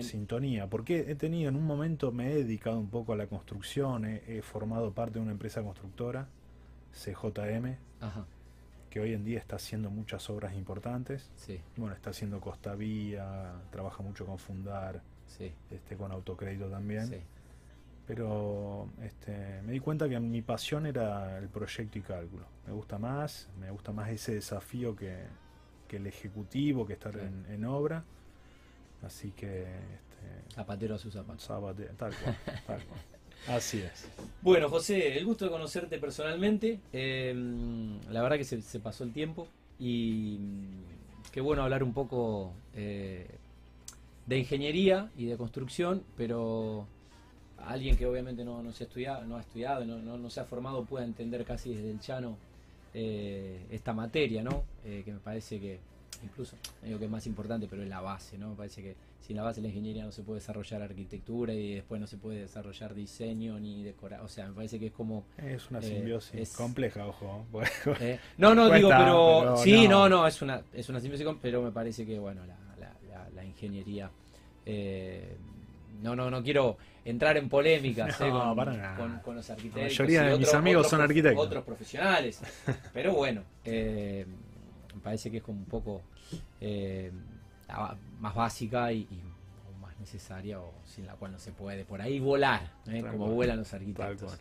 sintonía, 0.00 0.68
porque 0.68 1.06
he 1.08 1.14
tenido 1.14 1.48
en 1.48 1.56
un 1.56 1.64
momento, 1.64 2.12
me 2.12 2.32
he 2.32 2.34
dedicado 2.34 2.78
un 2.78 2.88
poco 2.88 3.12
a 3.12 3.16
la 3.16 3.26
construcción, 3.26 4.04
he, 4.04 4.42
formado 4.42 4.92
parte 4.92 5.14
de 5.14 5.20
una 5.20 5.32
empresa 5.32 5.62
constructora, 5.62 6.28
CJM, 6.92 7.76
que 8.94 9.00
hoy 9.00 9.12
en 9.12 9.24
día 9.24 9.40
está 9.40 9.56
haciendo 9.56 9.90
muchas 9.90 10.30
obras 10.30 10.54
importantes. 10.54 11.28
Bueno, 11.76 11.96
está 11.96 12.10
haciendo 12.10 12.40
Costa 12.40 12.76
Vía, 12.76 13.52
trabaja 13.72 14.04
mucho 14.04 14.24
con 14.24 14.38
Fundar, 14.38 15.02
este, 15.68 15.96
con 15.96 16.12
Autocrédito 16.12 16.70
también 16.70 17.24
pero 18.06 18.88
este, 19.02 19.62
me 19.62 19.72
di 19.72 19.80
cuenta 19.80 20.08
que 20.08 20.20
mi 20.20 20.42
pasión 20.42 20.86
era 20.86 21.38
el 21.38 21.48
proyecto 21.48 21.98
y 21.98 22.02
cálculo. 22.02 22.44
Me 22.68 22.72
gusta 22.72 22.96
más, 22.96 23.48
me 23.58 23.68
gusta 23.72 23.90
más 23.90 24.10
ese 24.10 24.34
desafío 24.34 24.94
que, 24.94 25.24
el 25.90 26.06
ejecutivo, 26.06 26.86
que 26.86 26.92
estar 26.92 27.16
en, 27.16 27.64
obra. 27.64 28.04
Así 29.02 29.32
que... 29.32 29.62
Este, 29.62 30.54
Zapatero 30.54 30.94
a 30.94 30.98
sus 30.98 31.14
zapatos. 31.14 31.46
tal 31.46 32.12
cual, 32.14 32.36
tal 32.66 32.84
cual. 32.84 33.00
Así 33.48 33.78
es. 33.78 34.08
Bueno, 34.42 34.68
José, 34.68 35.18
el 35.18 35.24
gusto 35.24 35.44
de 35.44 35.50
conocerte 35.50 35.98
personalmente. 35.98 36.80
Em, 36.92 38.00
la 38.10 38.22
verdad 38.22 38.36
que 38.36 38.44
se, 38.44 38.80
pasó 38.80 39.04
el 39.04 39.12
tiempo 39.12 39.46
y 39.78 40.38
mm, 40.40 41.30
qué 41.32 41.40
bueno 41.40 41.62
hablar 41.62 41.82
un 41.82 41.92
poco 41.92 42.52
eh, 42.74 43.26
de 44.26 44.38
ingeniería 44.38 45.10
y 45.16 45.26
de 45.26 45.36
construcción, 45.36 46.02
pero 46.16 46.86
alguien 47.58 47.96
que 47.96 48.06
obviamente 48.06 48.44
no, 48.44 48.72
se 48.72 48.84
ha 48.84 48.86
estudiado, 48.86 49.24
no 49.24 49.36
ha 49.36 49.40
estudiado, 49.40 49.84
no, 49.84 50.30
se 50.30 50.40
ha 50.40 50.44
formado, 50.44 50.84
pueda 50.84 51.04
entender 51.04 51.44
casi 51.44 51.74
desde 51.74 51.90
el 51.90 52.00
llano 52.00 52.36
eh, 52.94 53.66
esta 53.70 53.92
materia, 53.92 54.42
¿no? 54.42 54.64
Eh, 54.84 55.02
que 55.04 55.12
me 55.12 55.18
parece 55.18 55.60
que 55.60 55.78
incluso, 56.22 56.56
digo 56.82 56.98
que 56.98 57.04
es 57.04 57.10
más 57.10 57.26
importante, 57.26 57.66
pero 57.68 57.82
es 57.82 57.88
la 57.88 58.00
base, 58.00 58.38
¿no? 58.38 58.50
Me 58.50 58.56
parece 58.56 58.82
que 58.82 58.96
sin 59.24 59.36
la 59.36 59.42
base 59.42 59.60
de 59.60 59.62
la 59.62 59.68
ingeniería 59.68 60.04
no 60.04 60.12
se 60.12 60.22
puede 60.22 60.40
desarrollar 60.40 60.82
arquitectura 60.82 61.54
y 61.54 61.76
después 61.76 61.98
no 61.98 62.06
se 62.06 62.18
puede 62.18 62.40
desarrollar 62.40 62.94
diseño 62.94 63.58
ni 63.58 63.82
decorar, 63.82 64.20
o 64.20 64.28
sea, 64.28 64.48
me 64.48 64.52
parece 64.52 64.78
que 64.78 64.88
es 64.88 64.92
como... 64.92 65.24
Es 65.38 65.70
una 65.70 65.78
eh, 65.78 65.82
simbiosis 65.82 66.54
compleja, 66.54 67.06
ojo. 67.06 67.46
no, 68.36 68.54
no, 68.54 68.68
digo, 68.68 68.90
pero, 68.90 69.56
sí, 69.56 69.88
no. 69.88 70.10
no, 70.10 70.26
es 70.26 70.42
una, 70.42 70.60
es 70.74 70.90
una 70.90 71.00
simbiosis, 71.00 71.26
pero 71.40 71.62
me 71.62 71.70
parece 71.70 72.04
que, 72.04 72.18
bueno, 72.18 72.42
la, 72.44 72.58
la, 72.78 73.30
la, 73.30 73.44
ingeniería... 73.44 74.10
no, 76.02 76.14
no, 76.14 76.30
no 76.30 76.42
quiero 76.42 76.76
entrar 77.06 77.38
en 77.38 77.48
polémicas 77.48 78.20
eh, 78.20 78.30
con, 79.24 79.36
los 79.36 79.48
arquitectos. 79.48 79.98
La 79.98 80.04
mayoría 80.04 80.22
de 80.24 80.38
mis 80.38 80.52
amigos 80.52 80.86
son 80.86 81.00
arquitectos. 81.00 81.46
Otros 81.46 81.64
profesionales. 81.64 82.42
Pero 82.92 83.14
bueno, 83.14 83.42
eh, 83.64 84.26
me 84.94 85.00
parece 85.00 85.30
que 85.30 85.38
es 85.38 85.42
como 85.42 85.60
un 85.60 85.66
poco 85.66 86.02
eh, 87.74 87.96
más 88.20 88.34
básica 88.34 88.92
y, 88.92 89.06
más 89.80 89.98
necesaria 89.98 90.60
o 90.60 90.72
sin 90.84 91.06
la 91.06 91.14
cual 91.14 91.32
no 91.32 91.38
se 91.38 91.52
puede 91.52 91.84
por 91.84 92.00
ahí 92.00 92.20
volar, 92.20 92.72
como 93.10 93.28
vuelan 93.28 93.58
los 93.58 93.72
arquitectos. 93.74 94.38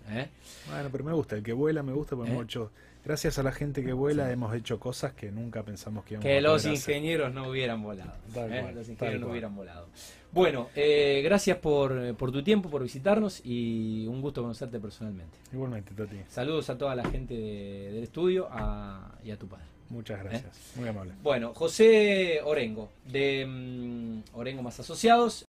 Bueno, 0.69 0.89
pero 0.91 1.03
me 1.03 1.13
gusta, 1.13 1.35
el 1.35 1.43
que 1.43 1.53
vuela 1.53 1.83
me 1.83 1.93
gusta 1.93 2.15
porque 2.15 2.31
hemos 2.31 2.45
hecho, 2.45 2.71
gracias 3.03 3.39
a 3.39 3.43
la 3.43 3.51
gente 3.51 3.83
que 3.83 3.93
vuela 3.93 4.31
hemos 4.31 4.55
hecho 4.55 4.79
cosas 4.79 5.13
que 5.13 5.31
nunca 5.31 5.63
pensamos 5.63 6.05
que 6.05 6.15
íbamos 6.15 6.25
que 6.25 6.41
los 6.41 6.65
ingenieros 6.65 7.33
no 7.33 7.49
hubieran 7.49 7.83
volado. 7.83 8.13
los 8.73 8.89
ingenieros 8.89 9.21
no 9.21 9.29
hubieran 9.29 9.55
volado. 9.55 9.87
Bueno, 10.33 10.69
eh, 10.75 11.21
gracias 11.23 11.57
por, 11.57 12.15
por, 12.15 12.31
tu 12.31 12.41
tiempo, 12.43 12.67
por 12.67 12.81
visitarnos 12.81 13.41
y 13.45 14.07
un 14.07 14.19
gusto 14.19 14.41
conocerte 14.41 14.79
personalmente. 14.79 15.37
Igualmente, 15.51 15.93
Tati. 15.93 16.17
Saludos 16.27 16.71
a 16.71 16.77
toda 16.77 16.95
la 16.95 17.05
gente 17.05 17.35
del 17.35 18.01
estudio 18.01 18.49
y 19.23 19.29
a 19.29 19.37
tu 19.37 19.47
padre. 19.47 19.72
Muchas 19.93 20.19
¿Eh? 20.19 20.23
gracias, 20.23 20.57
muy 20.75 20.89
amable. 20.89 21.13
Bueno, 21.21 21.53
José 21.53 22.41
Orengo, 22.43 22.89
de 23.05 23.45
mm, 23.47 24.23
Orengo 24.33 24.63
Más 24.63 24.79
Asociados. 24.79 25.45